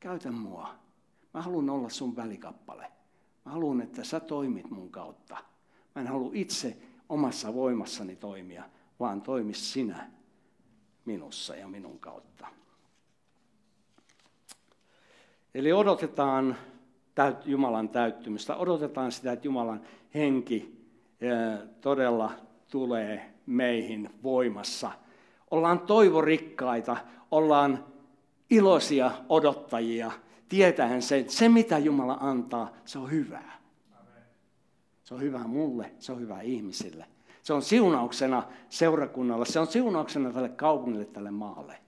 Käytä 0.01 0.31
mua. 0.31 0.69
Mä 1.35 1.43
haluan 1.43 1.71
olla 1.71 1.89
sun 1.89 2.17
välikappale. 2.17 2.87
Mä 3.45 3.53
haluan, 3.53 3.81
että 3.81 4.05
sä 4.05 4.21
toimit 4.21 4.71
mun 4.71 4.91
kautta. 4.91 5.37
Mä 5.95 6.03
en 6.03 6.09
halua 6.09 6.31
itse 6.35 6.77
omassa 7.09 7.55
voimassani 7.55 8.17
toimia, 8.17 8.65
vaan 9.01 9.23
toimi 9.23 9.55
sinä 9.55 10.11
minussa 11.05 11.57
ja 11.57 11.69
minun 11.69 11.99
kautta. 11.99 12.47
Eli 15.55 15.73
odotetaan 15.73 16.57
Jumalan 17.45 17.89
täyttymistä, 17.89 18.57
odotetaan 18.57 19.13
sitä, 19.13 19.33
että 19.33 19.47
Jumalan 19.47 19.81
henki 20.15 20.87
todella 21.81 22.33
tulee 22.71 23.35
meihin 23.47 24.11
voimassa. 24.23 24.91
Ollaan 25.51 25.81
toivorikkaita, 25.81 26.97
ollaan 27.31 27.85
iloisia 28.51 29.11
odottajia, 29.29 30.13
tietäen 30.49 31.03
se, 31.03 31.19
että 31.19 31.33
se 31.33 31.49
mitä 31.49 31.79
Jumala 31.79 32.19
antaa, 32.21 32.73
se 32.85 32.99
on 32.99 33.11
hyvää. 33.11 33.61
Se 35.05 35.15
on 35.15 35.21
hyvä 35.21 35.39
mulle, 35.39 35.93
se 35.99 36.13
on 36.13 36.21
hyvä 36.21 36.41
ihmisille. 36.41 37.07
Se 37.43 37.53
on 37.53 37.63
siunauksena 37.63 38.43
seurakunnalle, 38.69 39.47
se 39.47 39.61
on 39.61 39.67
siunauksena 39.67 40.33
tälle 40.33 40.49
kaupungille, 40.49 41.05
tälle 41.05 41.31
maalle, 41.31 41.81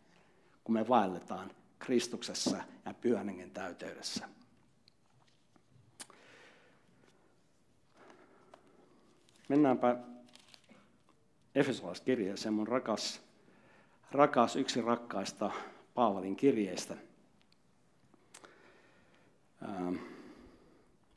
kun 0.65 0.73
me 0.73 0.89
vaelletaan 0.89 1.51
Kristuksessa 1.79 2.57
ja 2.85 2.95
pyhän 2.95 3.29
hengen 3.29 3.51
täyteydessä. 3.51 4.29
Mennäänpä 9.49 9.97
Efesolaiskirjeeseen, 11.55 12.55
mun 12.55 12.69
rakas, 12.69 13.21
rakas 14.13 14.57
yksi 14.57 14.81
rakkaista 14.81 15.51
Paavalin 15.95 16.37
kirjeistä. 16.37 16.97
Ähm, 19.63 19.97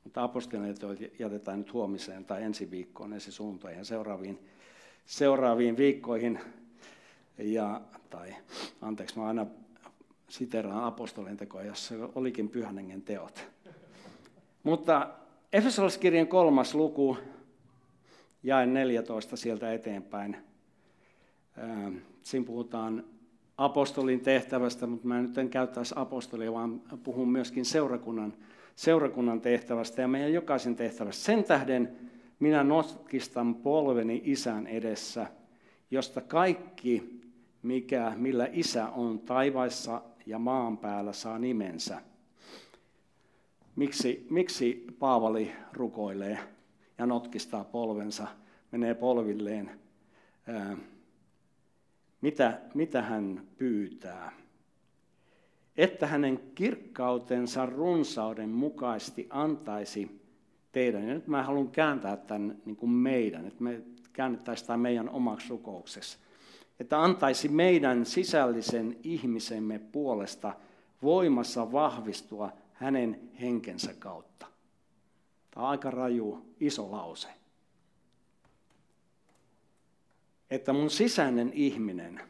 mutta 0.04 0.24
apostolineet 0.24 0.80
jätetään 1.20 1.60
nyt 1.60 1.74
huomiseen 1.74 2.26
tai 2.26 2.44
ensi 2.44 2.72
viikkoon, 2.72 3.14
ensi 3.14 3.32
suuntaan 3.32 3.74
ja 3.74 3.84
seuraaviin, 3.84 4.40
seuraaviin 5.06 5.78
viikkoihin. 5.78 6.40
Ja, 7.38 7.82
tai 8.10 8.36
anteeksi, 8.82 9.20
mä 9.20 9.28
aina 9.28 9.46
siteraan 10.30 10.84
apostolien 10.84 11.38
tekoja, 11.38 11.66
jossa 11.66 11.96
olikin 12.16 12.50
pyhän 12.50 13.02
teot. 13.06 13.48
Mutta 14.64 15.10
Efesolaiskirjan 15.54 16.28
kolmas 16.28 16.76
luku, 16.76 17.18
jae 18.44 18.66
14 18.66 19.38
sieltä 19.38 19.74
eteenpäin. 19.74 20.38
Ähm, 21.58 21.98
siinä 22.22 22.46
puhutaan 22.46 23.04
apostolin 23.60 24.20
tehtävästä, 24.20 24.88
mutta 24.88 25.08
mä 25.08 25.22
nyt 25.22 25.38
en 25.38 25.50
käyttäisi 25.50 25.94
apostolia, 25.98 26.54
vaan 26.54 26.82
puhun 27.04 27.32
myöskin 27.32 27.66
seurakunnan, 27.66 28.34
seurakunnan 28.76 29.42
tehtävästä 29.42 30.02
ja 30.02 30.08
meidän 30.08 30.34
jokaisen 30.34 30.76
tehtävästä. 30.76 31.24
Sen 31.24 31.44
tähden 31.44 31.98
minä 32.40 32.64
notkistan 32.64 33.56
polveni 33.56 34.22
isän 34.26 34.68
edessä, 34.68 35.28
josta 35.92 36.22
kaikki, 36.22 37.22
mikä, 37.64 38.14
millä 38.16 38.48
isä 38.52 38.90
on 38.90 39.20
taivaissa 39.20 40.02
ja 40.26 40.40
maan 40.40 40.78
päällä, 40.78 41.14
saa 41.14 41.40
nimensä. 41.40 42.02
Miksi, 43.76 44.28
miksi 44.30 44.88
Paavali 45.00 45.52
rukoilee 45.74 46.40
ja 46.98 47.06
notkistaa 47.06 47.64
polvensa, 47.64 48.28
menee 48.72 48.94
polvilleen? 48.94 49.72
Mitä, 52.22 52.60
mitä 52.74 53.02
hän 53.02 53.48
pyytää. 53.58 54.32
Että 55.78 56.08
hänen 56.08 56.40
kirkkautensa 56.56 57.66
runsauden 57.66 58.50
mukaisesti 58.50 59.28
antaisi 59.30 60.22
teidän. 60.72 61.08
Ja 61.08 61.14
nyt 61.14 61.28
mä 61.28 61.44
haluan 61.44 61.70
kääntää 61.70 62.18
tämän 62.18 62.58
niin 62.66 62.76
kuin 62.76 62.90
meidän, 62.90 63.48
että 63.48 63.64
me 63.64 63.82
käännettäisiin 64.14 64.68
tämä 64.68 64.78
meidän 64.78 65.10
omaksi 65.10 65.50
rukouksessa. 65.50 66.20
Että 66.80 67.04
antaisi 67.04 67.48
meidän 67.50 68.06
sisällisen 68.06 68.98
ihmisemme 69.04 69.80
puolesta 69.80 70.54
voimassa 71.04 71.72
vahvistua 71.72 72.52
hänen 72.74 73.20
henkensä 73.42 73.94
kautta. 74.00 74.46
Tämä 75.52 75.64
on 75.64 75.70
aika 75.70 75.92
raju, 75.92 76.46
iso 76.60 76.92
lause 76.92 77.28
että 80.52 80.74
mun 80.74 80.90
sisäinen 80.90 81.52
ihminen, 81.54 82.22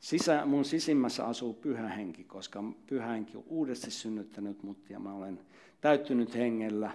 sisä, 0.00 0.46
mun 0.46 0.64
sisimmässä 0.64 1.26
asuu 1.26 1.54
pyhä 1.54 1.88
henki, 1.88 2.24
koska 2.24 2.64
pyhä 2.86 3.06
henki 3.06 3.36
on 3.36 3.44
uudesti 3.46 3.90
synnyttänyt 3.90 4.62
mut 4.62 4.90
ja 4.90 5.00
mä 5.00 5.14
olen 5.14 5.40
täyttynyt 5.80 6.34
hengellä, 6.34 6.90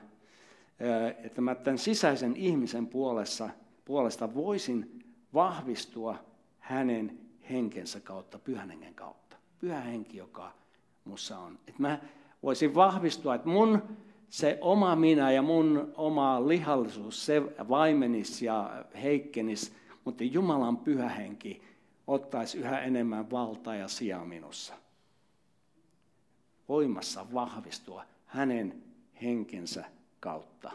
että 1.24 1.42
mä 1.42 1.56
tämän 1.56 1.78
sisäisen 1.78 2.36
ihmisen 2.36 2.88
puolesta, 2.88 3.50
puolesta 3.86 4.34
voisin 4.34 5.06
vahvistua 5.34 6.24
hänen 6.60 7.20
henkensä 7.50 8.00
kautta, 8.00 8.40
pyhän 8.40 8.70
hengen 8.70 8.94
kautta. 8.94 9.38
Pyhä 9.60 9.82
henki, 9.82 10.18
joka 10.18 10.52
mussa 11.06 11.40
on. 11.40 11.60
Että 11.68 11.82
mä 11.82 12.00
voisin 12.44 12.76
vahvistua, 12.76 13.36
että 13.36 13.50
mun 13.50 13.82
se 14.34 14.58
oma 14.62 14.96
minä 14.96 15.32
ja 15.32 15.42
mun 15.42 15.94
oma 15.96 16.48
lihallisuus, 16.48 17.26
se 17.26 17.42
vaimenisi 17.70 18.46
ja 18.46 18.86
heikkenisi, 19.04 19.72
mutta 20.06 20.24
Jumalan 20.24 20.78
pyhä 20.78 21.10
henki 21.10 21.62
ottaisi 22.08 22.58
yhä 22.58 22.80
enemmän 22.80 23.32
valtaa 23.32 23.76
ja 23.76 23.88
sijaa 23.88 24.26
minussa. 24.26 24.74
Voimassa 26.70 27.26
vahvistua 27.34 28.04
hänen 28.26 28.84
henkensä 29.22 29.86
kautta. 30.20 30.72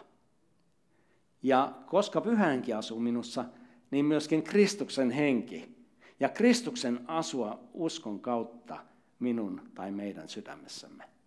Ja 1.42 1.73
koska 1.87 2.21
pyhä 2.21 2.47
henki 2.47 2.73
asuu 2.73 3.01
minussa, 3.01 3.44
niin 3.90 4.05
myöskin 4.05 4.42
Kristuksen 4.42 5.11
henki. 5.11 5.77
Ja 6.21 6.29
Kristuksen 6.29 7.01
asua 7.07 7.61
uskon 7.75 8.21
kautta 8.21 8.79
minun 9.18 9.62
tai 9.75 9.90
meidän 9.90 10.29
sydämessämme 10.29 11.17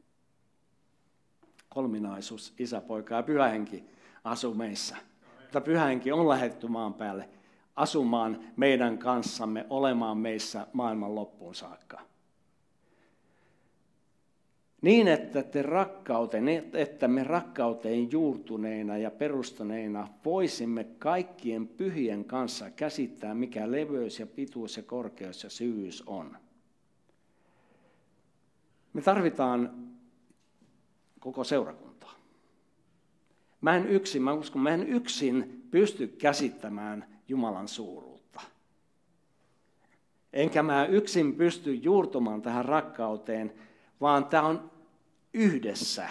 kolminaisuus, 1.74 2.54
isä, 2.60 2.82
poika 2.82 3.16
ja 3.16 3.24
pyhähenki 3.24 3.84
asuu 4.24 4.54
meissä. 4.54 4.96
Mutta 5.42 5.62
pyhähenki 5.62 6.12
on 6.12 6.30
lähetty 6.30 6.68
maan 6.68 6.94
päälle 6.94 7.30
asumaan 7.76 8.40
meidän 8.58 8.98
kanssamme, 8.98 9.66
olemaan 9.70 10.18
meissä 10.18 10.68
maailman 10.74 11.16
loppuun 11.16 11.56
saakka. 11.56 12.02
Niin, 14.82 15.08
että, 15.08 15.44
te 15.44 15.62
rakkauteen, 15.62 16.48
että 16.74 17.08
me 17.08 17.24
rakkauteen 17.24 18.12
juurtuneina 18.12 18.98
ja 18.98 19.12
perustuneina 19.12 20.08
voisimme 20.26 20.84
kaikkien 20.84 21.68
pyhien 21.68 22.26
kanssa 22.26 22.70
käsittää, 22.70 23.36
mikä 23.36 23.72
leveys 23.72 24.20
ja 24.20 24.28
pituus 24.28 24.78
ja 24.78 24.84
korkeus 24.84 25.44
ja 25.44 25.50
syvyys 25.50 26.04
on. 26.08 26.38
Me 28.94 29.02
tarvitaan 29.02 29.81
koko 31.22 31.44
seurakuntaa. 31.44 32.14
Mä 33.62 33.76
en 33.76 33.88
yksin, 33.88 34.22
mä 34.22 34.34
uskon, 34.34 34.62
mä 34.62 34.70
en 34.70 34.88
yksin 34.88 35.68
pysty 35.72 36.08
käsittämään 36.08 37.20
Jumalan 37.28 37.68
suuruutta. 37.68 38.42
Enkä 40.34 40.64
mä 40.64 40.86
yksin 40.86 41.36
pysty 41.36 41.74
juurtumaan 41.74 42.42
tähän 42.42 42.66
rakkauteen, 42.66 43.54
vaan 44.02 44.26
tämä 44.26 44.44
on 44.44 44.72
yhdessä. 45.34 46.10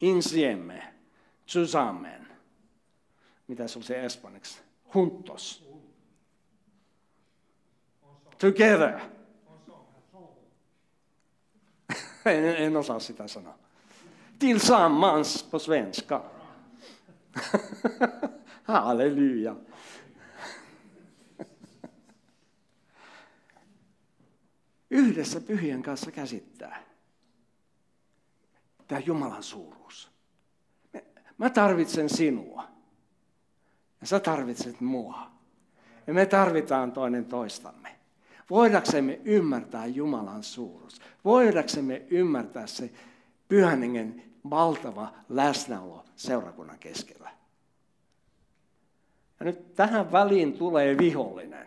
Insieme, 0.00 0.94
zusammen. 1.48 2.28
Mitä 3.48 3.68
se 3.68 3.78
on 3.78 3.82
se 3.82 4.04
espanjaksi? 4.04 4.60
Juntos. 4.94 5.70
Together. 8.40 9.00
en, 12.26 12.56
en 12.56 12.76
osaa 12.76 13.00
sitä 13.00 13.28
sanoa. 13.28 13.69
Tillsammans 14.40 15.42
på 15.42 15.58
svenska. 15.58 16.24
Halleluja. 18.62 19.56
Yhdessä 24.90 25.40
pyhien 25.40 25.82
kanssa 25.82 26.10
käsittää 26.10 26.82
tämä 28.88 29.00
Jumalan 29.06 29.42
suuruus. 29.42 30.10
Mä 31.38 31.50
tarvitsen 31.50 32.08
sinua. 32.08 32.68
Ja 34.00 34.06
sä 34.06 34.20
tarvitset 34.20 34.80
mua. 34.80 35.30
Ja 36.06 36.14
me 36.14 36.26
tarvitaan 36.26 36.92
toinen 36.92 37.24
toistamme. 37.24 37.96
Voidaksemme 38.50 39.20
ymmärtää 39.24 39.86
Jumalan 39.86 40.42
suuruus. 40.42 41.00
Voidaksemme 41.24 42.02
ymmärtää 42.10 42.66
se 42.66 42.92
pyhän 43.48 43.82
valtava 44.50 45.12
läsnäolo 45.28 46.04
seurakunnan 46.16 46.78
keskellä. 46.78 47.30
Ja 49.40 49.46
nyt 49.46 49.74
tähän 49.74 50.12
väliin 50.12 50.52
tulee 50.52 50.98
vihollinen, 50.98 51.66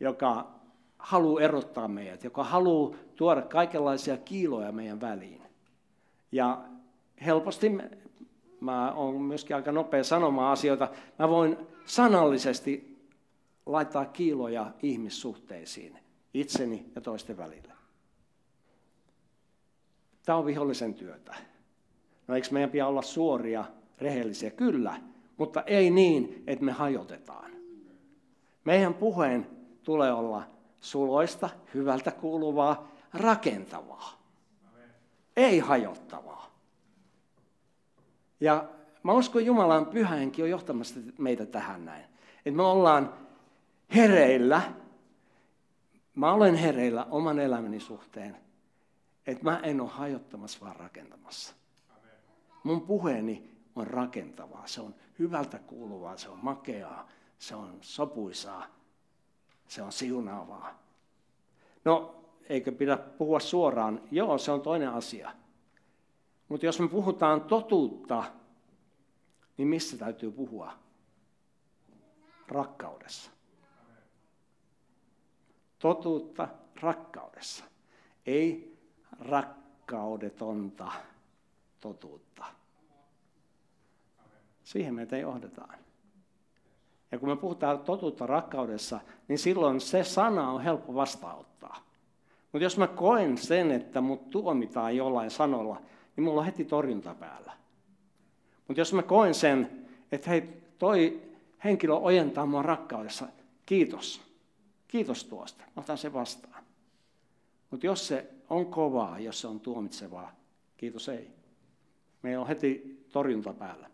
joka 0.00 0.50
haluaa 0.98 1.42
erottaa 1.42 1.88
meidät, 1.88 2.24
joka 2.24 2.44
haluaa 2.44 2.96
tuoda 3.16 3.42
kaikenlaisia 3.42 4.16
kiiloja 4.16 4.72
meidän 4.72 5.00
väliin. 5.00 5.42
Ja 6.32 6.64
helposti, 7.26 7.72
mä 8.60 8.92
oon 8.92 9.22
myöskin 9.22 9.56
aika 9.56 9.72
nopea 9.72 10.04
sanomaan 10.04 10.52
asioita, 10.52 10.88
mä 11.18 11.28
voin 11.28 11.56
sanallisesti 11.84 12.98
laittaa 13.66 14.04
kiiloja 14.04 14.72
ihmissuhteisiin 14.82 15.98
itseni 16.34 16.86
ja 16.94 17.00
toisten 17.00 17.36
välille. 17.36 17.77
Tämä 20.28 20.38
on 20.38 20.46
vihollisen 20.46 20.94
työtä. 20.94 21.34
No 22.26 22.34
eikö 22.34 22.48
meidän 22.50 22.70
pidä 22.70 22.86
olla 22.86 23.02
suoria, 23.02 23.64
rehellisiä? 23.98 24.50
Kyllä, 24.50 25.00
mutta 25.36 25.62
ei 25.62 25.90
niin, 25.90 26.42
että 26.46 26.64
me 26.64 26.72
hajotetaan. 26.72 27.50
Meidän 28.64 28.94
puheen 28.94 29.46
tulee 29.82 30.12
olla 30.12 30.42
suloista, 30.80 31.50
hyvältä 31.74 32.10
kuuluvaa, 32.10 32.88
rakentavaa. 33.14 34.22
Ei 35.36 35.58
hajottavaa. 35.58 36.50
Ja 38.40 38.64
mä 39.02 39.12
uskon 39.12 39.44
Jumalan 39.44 39.86
pyhänkin 39.86 40.44
on 40.44 40.50
johtamassa 40.50 41.00
meitä 41.18 41.46
tähän 41.46 41.84
näin. 41.84 42.04
Että 42.36 42.56
me 42.56 42.62
ollaan 42.62 43.14
hereillä. 43.94 44.62
Mä 46.14 46.32
olen 46.32 46.54
hereillä 46.54 47.06
oman 47.10 47.38
elämäni 47.38 47.80
suhteen. 47.80 48.47
Että 49.28 49.44
mä 49.44 49.60
en 49.62 49.80
ole 49.80 49.88
hajottamassa, 49.88 50.58
vaan 50.60 50.76
rakentamassa. 50.76 51.54
Mun 52.62 52.80
puheeni 52.80 53.50
on 53.76 53.86
rakentavaa. 53.86 54.66
Se 54.66 54.80
on 54.80 54.94
hyvältä 55.18 55.58
kuuluvaa, 55.58 56.16
se 56.16 56.28
on 56.28 56.38
makeaa, 56.42 57.08
se 57.38 57.54
on 57.54 57.78
sopuisaa, 57.80 58.66
se 59.66 59.82
on 59.82 59.92
siunaavaa. 59.92 60.82
No, 61.84 62.24
eikö 62.48 62.72
pidä 62.72 62.96
puhua 62.96 63.40
suoraan? 63.40 64.00
Joo, 64.10 64.38
se 64.38 64.52
on 64.52 64.60
toinen 64.60 64.88
asia. 64.88 65.32
Mutta 66.48 66.66
jos 66.66 66.80
me 66.80 66.88
puhutaan 66.88 67.40
totuutta, 67.40 68.24
niin 69.56 69.68
missä 69.68 69.98
täytyy 69.98 70.30
puhua? 70.30 70.72
Rakkaudessa. 72.48 73.30
Totuutta 75.78 76.48
rakkaudessa. 76.80 77.64
Ei 78.26 78.67
rakkaudetonta 79.18 80.92
totuutta. 81.80 82.44
Siihen 84.64 84.94
meitä 84.94 85.16
johdetaan. 85.16 85.78
Ja 87.12 87.18
kun 87.18 87.28
me 87.28 87.36
puhutaan 87.36 87.78
totuutta 87.78 88.26
rakkaudessa, 88.26 89.00
niin 89.28 89.38
silloin 89.38 89.80
se 89.80 90.04
sana 90.04 90.50
on 90.50 90.62
helppo 90.62 90.94
vastaanottaa. 90.94 91.76
Mutta 92.52 92.64
jos 92.64 92.78
mä 92.78 92.86
koen 92.86 93.38
sen, 93.38 93.70
että 93.70 94.00
mut 94.00 94.30
tuomitaan 94.30 94.96
jollain 94.96 95.30
sanolla, 95.30 95.82
niin 96.16 96.24
mulla 96.24 96.40
on 96.40 96.46
heti 96.46 96.64
torjunta 96.64 97.14
päällä. 97.14 97.52
Mutta 98.68 98.80
jos 98.80 98.92
mä 98.92 99.02
koen 99.02 99.34
sen, 99.34 99.88
että 100.12 100.30
hei, 100.30 100.62
toi 100.78 101.22
henkilö 101.64 101.94
ojentaa 101.94 102.46
mua 102.46 102.62
rakkaudessa, 102.62 103.28
kiitos. 103.66 104.20
Kiitos 104.88 105.24
tuosta. 105.24 105.64
Mä 105.76 105.80
otan 105.82 105.98
se 105.98 106.12
vastaan. 106.12 106.57
Mutta 107.70 107.86
jos 107.86 108.06
se 108.06 108.30
on 108.50 108.66
kovaa, 108.66 109.18
jos 109.18 109.40
se 109.40 109.46
on 109.46 109.60
tuomitsevaa, 109.60 110.36
kiitos 110.76 111.08
ei. 111.08 111.30
Meillä 112.22 112.40
on 112.40 112.48
heti 112.48 113.04
torjunta 113.12 113.52
päällä. 113.52 113.90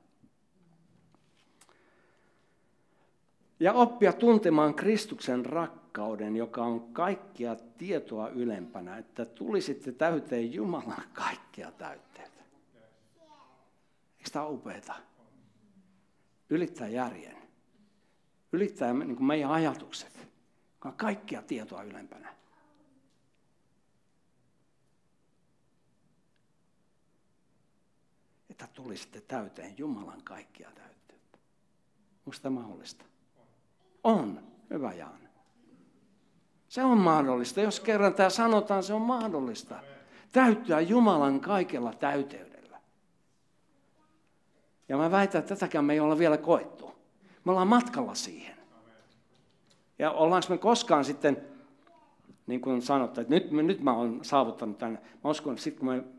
Ja 3.60 3.72
oppia 3.72 4.12
tuntemaan 4.12 4.74
Kristuksen 4.74 5.46
rakkauden, 5.46 6.36
joka 6.36 6.64
on 6.64 6.92
kaikkia 6.92 7.56
tietoa 7.78 8.28
ylempänä, 8.28 8.98
että 8.98 9.24
tulisitte 9.24 9.92
täyteen 9.92 10.52
Jumalan 10.52 11.04
kaikkia 11.12 11.72
täytteitä. 11.72 12.44
Eikö 14.18 14.30
tämä 14.32 14.44
ole 14.44 14.54
upeata? 14.54 14.94
Ylittää 16.50 16.88
järjen. 16.88 17.36
Ylittää 18.52 18.92
niin 18.92 19.24
meidän 19.24 19.50
ajatukset, 19.50 20.28
kaikkia 20.96 21.42
tietoa 21.42 21.82
ylempänä. 21.82 22.34
Että 28.54 28.68
tulisitte 28.74 29.20
täyteen 29.20 29.74
Jumalan 29.78 30.22
kaikkia 30.24 30.70
täytteitä. 30.74 31.38
Onko 32.26 32.38
tämä 32.42 32.60
mahdollista? 32.60 33.04
On, 34.04 34.40
hyvä 34.70 34.92
Jaan. 34.92 35.28
Se 36.68 36.82
on 36.82 36.98
mahdollista. 36.98 37.60
Jos 37.60 37.80
kerran 37.80 38.14
tämä 38.14 38.30
sanotaan, 38.30 38.82
se 38.82 38.94
on 38.94 39.02
mahdollista. 39.02 39.82
Täyttää 40.32 40.80
Jumalan 40.80 41.40
kaikella 41.40 41.92
täyteydellä. 41.92 42.80
Ja 44.88 44.96
mä 44.96 45.10
väitän, 45.10 45.38
että 45.38 45.54
tätäkään 45.54 45.84
me 45.84 45.92
ei 45.92 46.00
olla 46.00 46.18
vielä 46.18 46.36
koettu. 46.36 46.94
Me 47.44 47.50
ollaan 47.50 47.68
matkalla 47.68 48.14
siihen. 48.14 48.56
Ja 49.98 50.10
ollaanko 50.10 50.46
me 50.50 50.58
koskaan 50.58 51.04
sitten, 51.04 51.46
niin 52.46 52.60
kuin 52.60 52.82
sanottu, 52.82 53.20
että 53.20 53.34
nyt, 53.34 53.50
nyt 53.50 53.80
mä 53.80 53.92
olen 53.92 54.24
saavuttanut 54.24 54.78
tämän. 54.78 54.98
Mä 55.24 55.30
uskon, 55.30 55.52
että 55.52 55.64
sitten 55.64 55.80
kun 55.80 55.88
me 55.88 56.13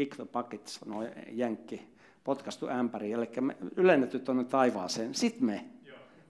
kick 0.00 0.16
the 0.16 0.24
bucket, 0.24 0.68
sanoo 0.68 1.02
Jenkki, 1.32 1.88
potkastu 2.24 2.68
ämpäri, 2.68 3.12
eli 3.12 3.28
ylennetty 3.76 4.18
tuonne 4.18 4.44
taivaaseen, 4.44 5.14
sitten 5.14 5.44
me 5.44 5.64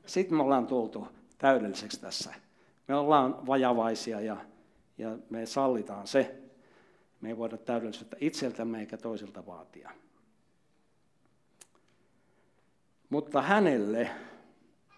sitten 0.06 0.36
me 0.36 0.42
ollaan 0.42 0.66
tultu 0.66 1.08
täydelliseksi 1.38 2.00
tässä. 2.00 2.34
Me 2.88 2.94
ollaan 2.94 3.46
vajavaisia 3.46 4.20
ja, 4.20 4.36
ja 4.98 5.18
me 5.30 5.46
sallitaan 5.46 6.06
se. 6.06 6.36
Me 7.20 7.28
ei 7.28 7.36
voida 7.36 7.56
täydellisyyttä 7.56 8.16
itseltämme 8.20 8.80
eikä 8.80 8.96
toisilta 8.96 9.46
vaatia. 9.46 9.90
Mutta 13.10 13.42
hänelle, 13.42 14.10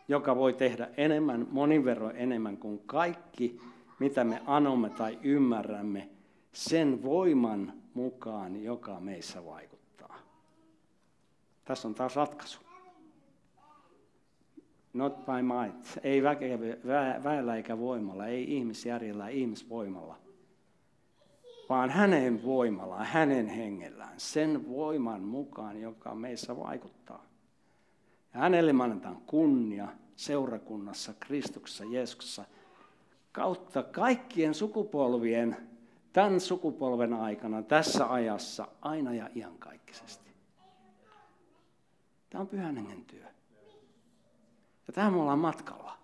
joka 0.09 0.37
voi 0.37 0.53
tehdä 0.53 0.89
enemmän, 0.97 1.47
monin 1.51 1.85
verran 1.85 2.17
enemmän 2.17 2.57
kuin 2.57 2.83
kaikki, 2.87 3.61
mitä 3.99 4.25
me 4.25 4.43
anomme 4.47 4.91
tai 4.91 5.19
ymmärrämme, 5.23 6.09
sen 6.53 7.03
voiman 7.03 7.82
mukaan, 7.95 8.63
joka 8.63 9.01
meissä 9.01 9.45
vaikuttaa. 9.45 10.17
Tässä 11.65 11.89
on 11.89 11.95
taas 11.95 12.17
ratkaisu. 12.17 12.61
Not 14.93 15.17
by 15.27 15.43
might. 15.43 16.05
Ei 16.05 16.23
väellä 17.25 17.57
eikä 17.57 17.79
voimalla, 17.79 18.27
ei 18.27 18.57
ihmisjärjellä, 18.57 19.29
ihmisvoimalla. 19.29 20.19
Vaan 21.69 21.91
hänen 21.91 22.43
voimallaan, 22.45 23.07
hänen 23.07 23.47
hengellään, 23.47 24.21
sen 24.21 24.69
voiman 24.69 25.21
mukaan, 25.21 25.81
joka 25.81 26.15
meissä 26.15 26.57
vaikuttaa. 26.57 27.25
Ja 28.35 28.41
hänelle 28.41 28.73
me 28.73 28.85
annetaan 28.85 29.17
kunnia 29.17 29.89
seurakunnassa, 30.17 31.15
Kristuksessa, 31.21 31.85
Jeesuksessa, 31.85 32.45
kautta 33.33 33.83
kaikkien 33.83 34.55
sukupolvien, 34.55 35.57
tämän 36.13 36.41
sukupolven 36.41 37.15
aikana, 37.15 37.63
tässä 37.63 38.13
ajassa, 38.13 38.69
aina 38.83 39.15
ja 39.15 39.31
iankaikkisesti. 39.35 40.31
Tämä 42.31 42.43
on 42.43 42.49
pyhän 42.49 42.77
hengen 42.77 43.05
työ. 43.05 43.27
Ja 44.87 44.93
tähän 44.93 45.13
me 45.13 45.21
ollaan 45.21 45.39
matkalla. 45.39 45.99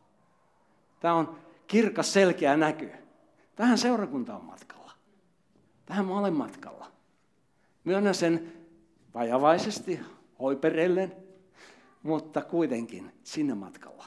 Tämä 1.00 1.14
on 1.14 1.38
kirkas, 1.66 2.12
selkeä 2.12 2.56
näky. 2.56 2.90
Tähän 3.56 3.78
seurakunta 3.78 4.36
on 4.36 4.44
matkalla. 4.44 4.92
Tähän 5.86 6.06
mä 6.06 6.18
olen 6.18 6.34
matkalla. 6.34 6.90
Myönnän 7.84 8.14
sen 8.14 8.52
vajavaisesti, 9.14 10.00
hoiperellen, 10.38 11.16
mutta 12.02 12.42
kuitenkin 12.42 13.12
sinne 13.24 13.54
matkalla. 13.54 14.04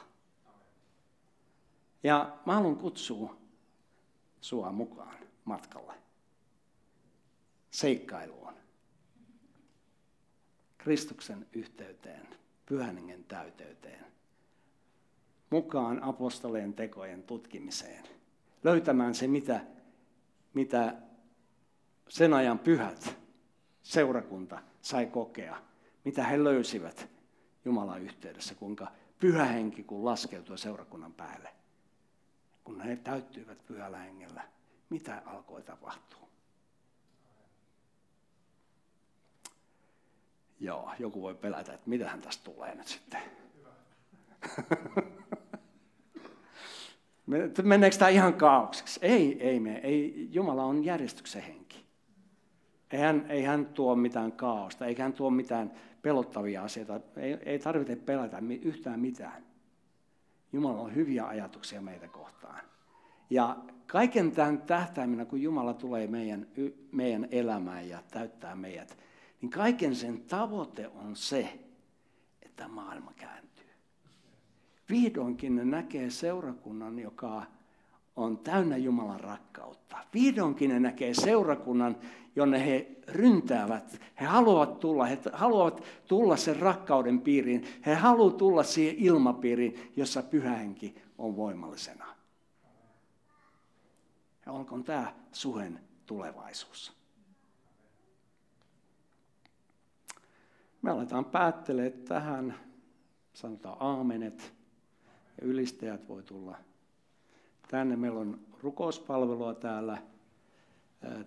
Ja 2.03 2.37
mä 2.45 2.53
haluan 2.55 2.75
kutsua 2.75 3.35
sua 4.41 4.71
mukaan 4.71 5.20
matkalle. 5.45 5.93
Seikkailuun. 7.71 8.53
Kristuksen 10.77 11.47
yhteyteen, 11.53 12.27
pyhän 12.65 12.97
täyteyteen 13.27 14.11
mukaan 15.51 16.03
apostoleen 16.03 16.73
tekojen 16.73 17.23
tutkimiseen. 17.23 18.03
Löytämään 18.63 19.15
se, 19.15 19.27
mitä, 19.27 19.61
mitä 20.53 20.95
sen 22.09 22.33
ajan 22.33 22.59
pyhät 22.59 23.17
seurakunta 23.83 24.61
sai 24.81 25.05
kokea, 25.05 25.57
mitä 26.05 26.23
he 26.23 26.43
löysivät 26.43 27.09
Jumalan 27.65 28.01
yhteydessä, 28.01 28.55
kuinka 28.55 28.91
pyhä 29.19 29.45
henki 29.45 29.83
kun 29.83 30.05
laskeutui 30.05 30.57
seurakunnan 30.57 31.13
päälle. 31.13 31.49
Kun 32.63 32.81
he 32.81 32.95
täyttyivät 32.95 33.65
pyhällä 33.65 33.97
hengellä, 33.97 34.43
mitä 34.91 35.21
alkoi 35.25 35.61
tapahtua? 35.63 36.27
Joo, 40.59 40.91
joku 40.99 41.21
voi 41.21 41.35
pelätä, 41.35 41.73
että 41.73 41.89
mitä 41.89 42.09
hän 42.09 42.21
tästä 42.21 42.43
tulee 42.43 42.75
nyt 42.75 42.87
sitten. 42.87 43.21
Meneekö 47.63 47.97
tämä 47.97 48.09
ihan 48.09 48.33
kaaukseksi? 48.33 48.99
Ei, 49.03 49.47
ei 49.47 49.59
me. 49.59 49.77
Ei, 49.77 50.27
Jumala 50.31 50.63
on 50.63 50.85
järjestyksen 50.85 51.41
henki. 51.41 51.85
Ei 52.91 52.99
hän, 52.99 53.25
ei 53.29 53.43
hän 53.43 53.65
tuo 53.65 53.95
mitään 53.95 54.31
kaaosta, 54.31 54.85
eikä 54.85 55.03
hän 55.03 55.13
tuo 55.13 55.29
mitään 55.29 55.71
pelottavia 56.01 56.63
asioita. 56.63 56.99
Ei, 57.15 57.37
ei 57.45 57.59
tarvitse 57.59 57.95
pelätä 57.95 58.41
yhtään 58.61 58.99
mitään. 58.99 59.45
Jumala 60.53 60.81
on 60.81 60.95
hyviä 60.95 61.27
ajatuksia 61.27 61.81
meitä 61.81 62.07
kohtaan. 62.07 62.70
Ja 63.31 63.57
kaiken 63.87 64.31
tämän 64.31 64.61
tähtäimenä, 64.61 65.25
kun 65.25 65.41
Jumala 65.41 65.73
tulee 65.73 66.07
meidän, 66.07 66.47
meidän 66.91 67.27
elämään 67.31 67.89
ja 67.89 68.03
täyttää 68.11 68.55
meidät, 68.55 68.97
niin 69.41 69.49
kaiken 69.49 69.95
sen 69.95 70.21
tavoite 70.21 70.87
on 70.87 71.15
se, 71.15 71.59
että 72.41 72.67
maailma 72.67 73.13
kääntyy. 73.15 73.69
Vihdoinkin 74.89 75.55
ne 75.55 75.65
näkee 75.65 76.09
seurakunnan, 76.09 76.99
joka 76.99 77.43
on 78.15 78.37
täynnä 78.37 78.77
Jumalan 78.77 79.19
rakkautta. 79.19 79.97
Vihdoinkin 80.13 80.69
ne 80.69 80.79
näkee 80.79 81.13
seurakunnan, 81.13 81.97
jonne 82.35 82.65
he 82.65 82.91
ryntäävät. 83.07 84.01
He 84.21 84.25
haluavat 84.25 84.79
tulla, 84.79 85.05
he 85.05 85.19
haluavat 85.33 85.83
tulla 86.07 86.37
sen 86.37 86.55
rakkauden 86.55 87.21
piiriin. 87.21 87.63
He 87.85 87.95
haluavat 87.95 88.37
tulla 88.37 88.63
siihen 88.63 88.95
ilmapiiriin, 88.97 89.91
jossa 89.95 90.23
pyhähenki 90.23 90.95
on 91.17 91.35
voimallisena. 91.35 92.20
Ja 94.45 94.51
olkoon 94.51 94.83
tämä 94.83 95.13
suhen 95.31 95.79
tulevaisuus. 96.05 96.93
Me 100.81 100.91
aletaan 100.91 101.25
päättelemään 101.25 102.01
tähän, 102.01 102.55
sanotaan 103.33 103.77
aamenet 103.79 104.53
ja 105.41 105.47
ylistäjät 105.47 106.09
voi 106.09 106.23
tulla 106.23 106.57
tänne. 107.67 107.95
Meillä 107.95 108.19
on 108.19 108.39
rukouspalvelua 108.63 109.53
täällä 109.53 109.97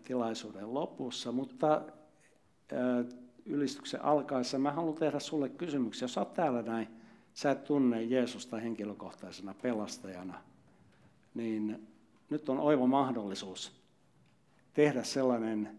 tilaisuuden 0.05 0.75
lopussa, 0.75 1.33
mutta 1.33 1.83
ylistyksen 3.47 4.05
alkaessa 4.05 4.59
mä 4.59 4.73
haluan 4.73 4.95
tehdä 4.95 5.19
sulle 5.19 5.49
kysymyksiä. 5.49 6.05
Jos 6.05 6.19
olet 6.19 6.35
täällä 6.35 6.63
näin, 6.63 6.89
sä 7.35 7.51
et 7.51 7.65
tunne 7.65 8.03
Jeesusta 8.03 8.57
henkilökohtaisena 8.57 9.55
pelastajana, 9.63 10.43
niin 11.35 11.89
nyt 12.35 12.49
on 12.49 12.59
oiva 12.59 12.87
mahdollisuus 12.87 13.73
tehdä 14.73 15.03
sellainen 15.03 15.79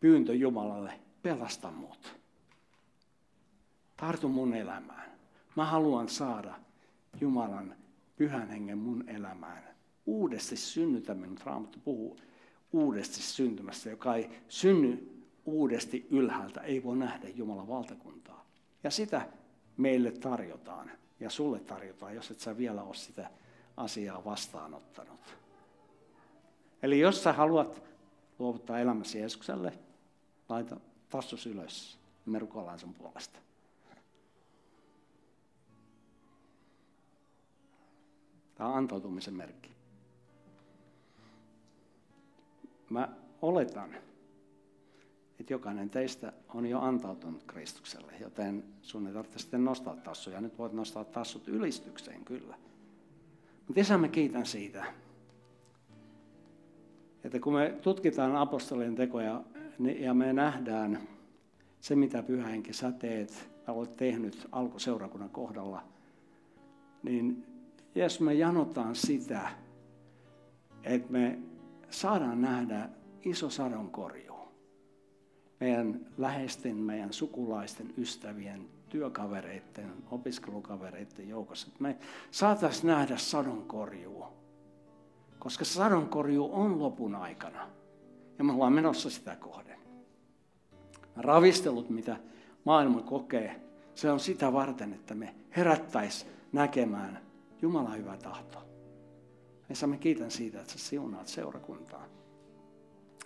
pyyntö 0.00 0.34
Jumalalle, 0.34 1.00
pelasta 1.22 1.70
mut. 1.70 2.16
Tartu 3.96 4.28
mun 4.28 4.54
elämään. 4.54 5.10
Mä 5.56 5.64
haluan 5.64 6.08
saada 6.08 6.54
Jumalan 7.20 7.74
pyhän 8.16 8.48
hengen 8.48 8.78
mun 8.78 9.08
elämään. 9.08 9.62
Uudesti 10.06 10.56
synnytä 10.56 11.14
minut. 11.14 11.44
Raamattu 11.44 11.78
puhuu 11.84 12.16
uudesti 12.72 13.22
syntymässä, 13.22 13.90
joka 13.90 14.14
ei 14.14 14.30
synny 14.48 15.22
uudesti 15.44 16.06
ylhäältä, 16.10 16.60
ei 16.60 16.84
voi 16.84 16.96
nähdä 16.96 17.28
Jumalan 17.28 17.68
valtakuntaa. 17.68 18.46
Ja 18.84 18.90
sitä 18.90 19.28
meille 19.76 20.12
tarjotaan 20.12 20.90
ja 21.20 21.30
sulle 21.30 21.60
tarjotaan, 21.60 22.14
jos 22.14 22.30
et 22.30 22.40
sä 22.40 22.56
vielä 22.56 22.82
ole 22.82 22.94
sitä 22.94 23.30
asiaa 23.76 24.24
vastaanottanut. 24.24 25.45
Eli 26.82 27.00
jos 27.00 27.22
sä 27.22 27.32
haluat 27.32 27.82
luovuttaa 28.38 28.78
elämäsi 28.78 29.18
Jeesukselle, 29.18 29.72
laita 30.48 30.80
tassus 31.10 31.46
ylös. 31.46 31.98
Me 32.26 32.38
rukoillaan 32.38 32.78
sun 32.78 32.94
puolesta. 32.94 33.38
Tämä 38.54 38.70
on 38.70 38.76
antautumisen 38.76 39.34
merkki. 39.34 39.70
Mä 42.90 43.08
oletan, 43.42 43.94
että 45.40 45.52
jokainen 45.52 45.90
teistä 45.90 46.32
on 46.54 46.66
jo 46.66 46.80
antautunut 46.80 47.42
Kristukselle, 47.46 48.12
joten 48.20 48.64
sun 48.82 49.06
ei 49.06 49.12
tarvitse 49.12 49.38
sitten 49.38 49.64
nostaa 49.64 49.96
tassuja. 49.96 50.40
Nyt 50.40 50.58
voit 50.58 50.72
nostaa 50.72 51.04
tassut 51.04 51.48
ylistykseen 51.48 52.24
kyllä. 52.24 52.58
Mutta 53.66 53.80
isä, 53.80 53.98
mä 53.98 54.08
kiitän 54.08 54.46
siitä, 54.46 54.84
että 57.26 57.40
kun 57.40 57.52
me 57.52 57.74
tutkitaan 57.82 58.36
apostolien 58.36 58.94
tekoja 58.94 59.42
ja 59.98 60.14
me 60.14 60.32
nähdään 60.32 61.00
se, 61.80 61.96
mitä 61.96 62.22
pyhä 62.22 62.48
henki 62.48 62.72
sä 62.72 62.92
teet 62.92 63.50
olet 63.68 63.96
tehnyt 63.96 64.48
alkuseurakunnan 64.52 65.30
kohdalla, 65.30 65.82
niin 67.02 67.46
jos 67.94 68.20
me 68.20 68.34
janotaan 68.34 68.94
sitä, 68.94 69.48
että 70.82 71.12
me 71.12 71.38
saadaan 71.90 72.42
nähdä 72.42 72.88
iso 73.24 73.50
sadonkorju 73.50 74.36
meidän 75.60 76.06
läheisten, 76.18 76.76
meidän 76.76 77.12
sukulaisten, 77.12 77.94
ystävien, 77.98 78.68
työkavereiden, 78.88 79.92
opiskelukavereiden 80.10 81.28
joukossa. 81.28 81.68
Me 81.78 81.96
saataisiin 82.30 82.86
nähdä 82.86 83.16
sadonkorjua 83.16 84.35
koska 85.46 85.64
sadonkorju 85.64 86.48
on 86.52 86.78
lopun 86.78 87.14
aikana. 87.14 87.68
Ja 88.38 88.44
me 88.44 88.52
ollaan 88.52 88.72
menossa 88.72 89.10
sitä 89.10 89.36
kohden. 89.36 89.78
Ravistelut, 91.16 91.90
mitä 91.90 92.16
maailma 92.64 93.02
kokee, 93.02 93.60
se 93.94 94.10
on 94.10 94.20
sitä 94.20 94.52
varten, 94.52 94.92
että 94.92 95.14
me 95.14 95.34
herättäis 95.56 96.26
näkemään 96.52 97.20
Jumalan 97.62 97.96
hyvä 97.96 98.16
tahto. 98.16 98.58
Ja 99.80 99.86
me 99.86 99.96
kiitän 99.96 100.30
siitä, 100.30 100.60
että 100.60 100.72
sä 100.72 100.78
siunaat 100.78 101.28
seurakuntaa. 101.28 102.04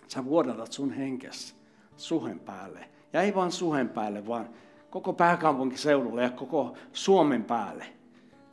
Sä 0.07 0.25
vuodatat 0.25 0.71
sun 0.71 0.91
henkes 0.91 1.55
suhen 1.97 2.39
päälle. 2.39 2.89
Ja 3.13 3.21
ei 3.21 3.35
vaan 3.35 3.51
suhen 3.51 3.89
päälle, 3.89 4.27
vaan 4.27 4.49
koko 4.89 5.13
pääkaupunkiseudulle 5.13 6.23
ja 6.23 6.29
koko 6.29 6.77
Suomen 6.93 7.43
päälle. 7.43 7.85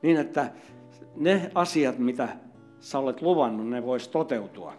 Niin, 0.02 0.16
että 0.16 0.52
ne 1.16 1.50
asiat, 1.54 1.98
mitä 1.98 2.47
sä 2.80 2.98
olet 2.98 3.22
luvannut, 3.22 3.68
ne 3.68 3.86
voisi 3.86 4.10
toteutua. 4.10 4.74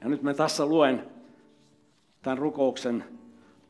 Ja 0.00 0.08
nyt 0.08 0.22
me 0.22 0.34
tässä 0.34 0.66
luen 0.66 1.02
tämän 2.22 2.38
rukouksen 2.38 3.04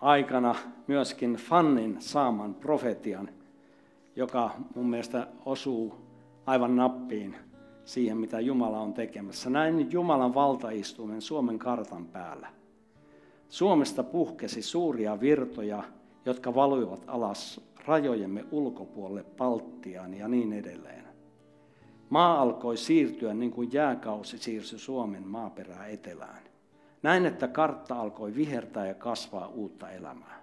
aikana 0.01 0.55
myöskin 0.87 1.35
Fannin 1.35 1.97
saaman 1.99 2.55
profetian, 2.55 3.29
joka 4.17 4.51
mun 4.75 4.91
mielestä 4.91 5.27
osuu 5.45 5.95
aivan 6.47 6.77
nappiin 6.77 7.37
siihen, 7.85 8.19
mitä 8.19 8.41
Jumala 8.41 8.81
on 8.81 8.95
tekemässä. 8.95 9.51
Näin 9.51 9.93
Jumalan 9.93 10.35
valtaistuimen 10.35 11.23
Suomen 11.23 11.59
kartan 11.59 12.07
päällä. 12.07 12.49
Suomesta 13.49 14.03
puhkesi 14.03 14.63
suuria 14.63 15.21
virtoja, 15.21 15.83
jotka 16.27 16.55
valuivat 16.55 17.05
alas 17.07 17.61
rajojemme 17.87 18.45
ulkopuolelle 18.51 19.25
Baltiaan 19.37 20.15
ja 20.15 20.29
niin 20.29 20.53
edelleen. 20.53 21.04
Maa 22.15 22.41
alkoi 22.41 22.77
siirtyä 22.77 23.35
niin 23.35 23.51
kuin 23.51 23.73
jääkausi 23.73 24.39
siirsi 24.39 24.79
Suomen 24.79 25.27
maaperää 25.27 25.87
etelään. 25.87 26.43
Näin, 27.03 27.27
että 27.27 27.49
kartta 27.49 28.01
alkoi 28.01 28.35
vihertää 28.35 28.87
ja 28.87 28.95
kasvaa 28.95 29.49
uutta 29.49 29.91
elämää. 29.91 30.43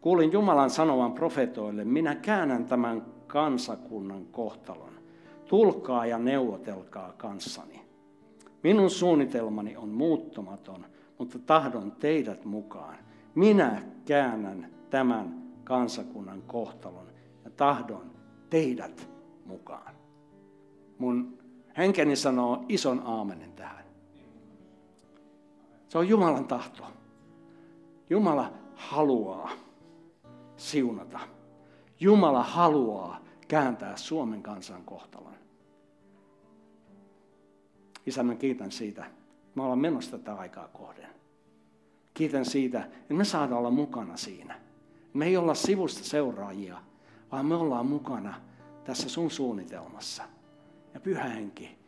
Kuulin 0.00 0.32
Jumalan 0.32 0.70
sanovan 0.70 1.12
profetoille, 1.12 1.84
minä 1.84 2.14
käännän 2.14 2.64
tämän 2.64 3.06
kansakunnan 3.26 4.26
kohtalon. 4.26 4.92
Tulkaa 5.46 6.06
ja 6.06 6.18
neuvotelkaa 6.18 7.12
kanssani. 7.16 7.82
Minun 8.62 8.90
suunnitelmani 8.90 9.76
on 9.76 9.88
muuttumaton, 9.88 10.86
mutta 11.18 11.38
tahdon 11.38 11.92
teidät 11.92 12.44
mukaan. 12.44 12.96
Minä 13.34 13.82
käännän 14.04 14.70
tämän 14.90 15.42
kansakunnan 15.64 16.42
kohtalon 16.42 17.06
ja 17.44 17.50
tahdon 17.50 18.10
teidät 18.50 19.08
mukaan. 19.44 19.99
Mun 21.00 21.38
henkeni 21.76 22.16
sanoo 22.16 22.64
ison 22.68 23.02
aamenen 23.04 23.52
tähän. 23.52 23.84
Se 25.88 25.98
on 25.98 26.08
Jumalan 26.08 26.44
tahto. 26.44 26.84
Jumala 28.10 28.52
haluaa 28.74 29.50
siunata. 30.56 31.20
Jumala 32.00 32.42
haluaa 32.42 33.20
kääntää 33.48 33.96
Suomen 33.96 34.42
kansan 34.42 34.84
kohtalon. 34.84 35.34
Isä, 38.06 38.22
mä 38.22 38.34
kiitän 38.34 38.72
siitä. 38.72 39.06
Me 39.54 39.62
ollaan 39.62 39.78
menossa 39.78 40.18
tätä 40.18 40.34
aikaa 40.34 40.68
kohden. 40.68 41.10
Kiitän 42.14 42.44
siitä, 42.44 42.80
että 42.80 43.14
me 43.14 43.24
saadaan 43.24 43.58
olla 43.58 43.70
mukana 43.70 44.16
siinä. 44.16 44.60
Me 45.14 45.26
ei 45.26 45.36
olla 45.36 45.54
sivusta 45.54 46.04
seuraajia, 46.04 46.78
vaan 47.32 47.46
me 47.46 47.54
ollaan 47.54 47.86
mukana 47.86 48.34
tässä 48.84 49.08
sun 49.08 49.30
suunnitelmassa. 49.30 50.39
Ja 50.94 51.00
pyhä 51.00 51.24
henki, 51.24 51.78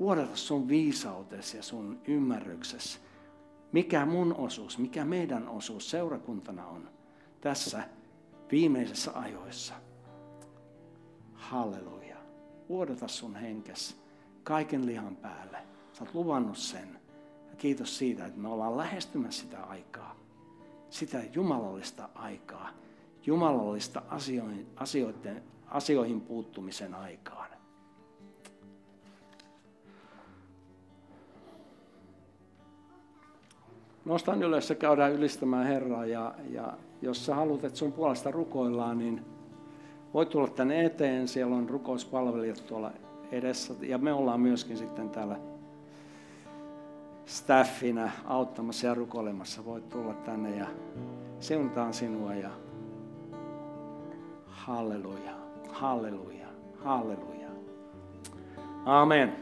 vuodata 0.00 0.36
sun 0.36 0.68
viisautesi 0.68 1.56
ja 1.56 1.62
sun 1.62 2.00
ymmärryksesi, 2.08 2.98
mikä 3.72 4.06
mun 4.06 4.34
osuus, 4.34 4.78
mikä 4.78 5.04
meidän 5.04 5.48
osuus 5.48 5.90
seurakuntana 5.90 6.66
on 6.66 6.90
tässä 7.40 7.82
viimeisessä 8.50 9.10
ajoissa. 9.14 9.74
Halleluja. 11.34 12.16
Uodota 12.68 13.08
sun 13.08 13.36
henkes 13.36 14.02
kaiken 14.42 14.86
lihan 14.86 15.16
päälle. 15.16 15.58
Sä 15.92 16.04
oot 16.04 16.14
luvannut 16.14 16.56
sen. 16.56 17.00
Ja 17.50 17.56
kiitos 17.56 17.98
siitä, 17.98 18.26
että 18.26 18.40
me 18.40 18.48
ollaan 18.48 18.76
lähestymässä 18.76 19.42
sitä 19.42 19.64
aikaa. 19.64 20.16
Sitä 20.90 21.22
jumalallista 21.32 22.08
aikaa. 22.14 22.70
Jumalallista 23.26 24.02
asioihin, 24.08 24.66
asioiden, 24.76 25.42
asioihin 25.66 26.20
puuttumisen 26.20 26.94
aikaan. 26.94 27.51
Nostan 34.04 34.42
ylös 34.42 34.70
ja 34.70 34.76
käydään 34.76 35.12
ylistämään 35.12 35.66
Herraa. 35.66 36.06
Ja, 36.06 36.34
ja 36.50 36.72
jos 37.02 37.26
sä 37.26 37.34
haluat, 37.34 37.64
että 37.64 37.78
sun 37.78 37.92
puolesta 37.92 38.30
rukoillaan, 38.30 38.98
niin 38.98 39.24
voit 40.14 40.28
tulla 40.28 40.48
tänne 40.48 40.84
eteen. 40.84 41.28
Siellä 41.28 41.56
on 41.56 41.68
rukouspalvelijat 41.68 42.66
tuolla 42.66 42.90
edessä. 43.32 43.74
Ja 43.80 43.98
me 43.98 44.12
ollaan 44.12 44.40
myöskin 44.40 44.76
sitten 44.76 45.10
täällä 45.10 45.36
staffina 47.26 48.10
auttamassa 48.24 48.86
ja 48.86 48.94
rukoilemassa. 48.94 49.64
Voit 49.64 49.88
tulla 49.88 50.14
tänne 50.14 50.56
ja 50.56 50.66
siuntaan 51.40 51.94
sinua 51.94 52.34
ja 52.34 52.50
halleluja, 54.46 55.32
halleluja, 55.72 56.46
halleluja. 56.84 57.48
Amen. 58.84 59.36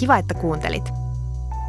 Kiva, 0.00 0.16
että 0.16 0.34
kuuntelit. 0.34 1.05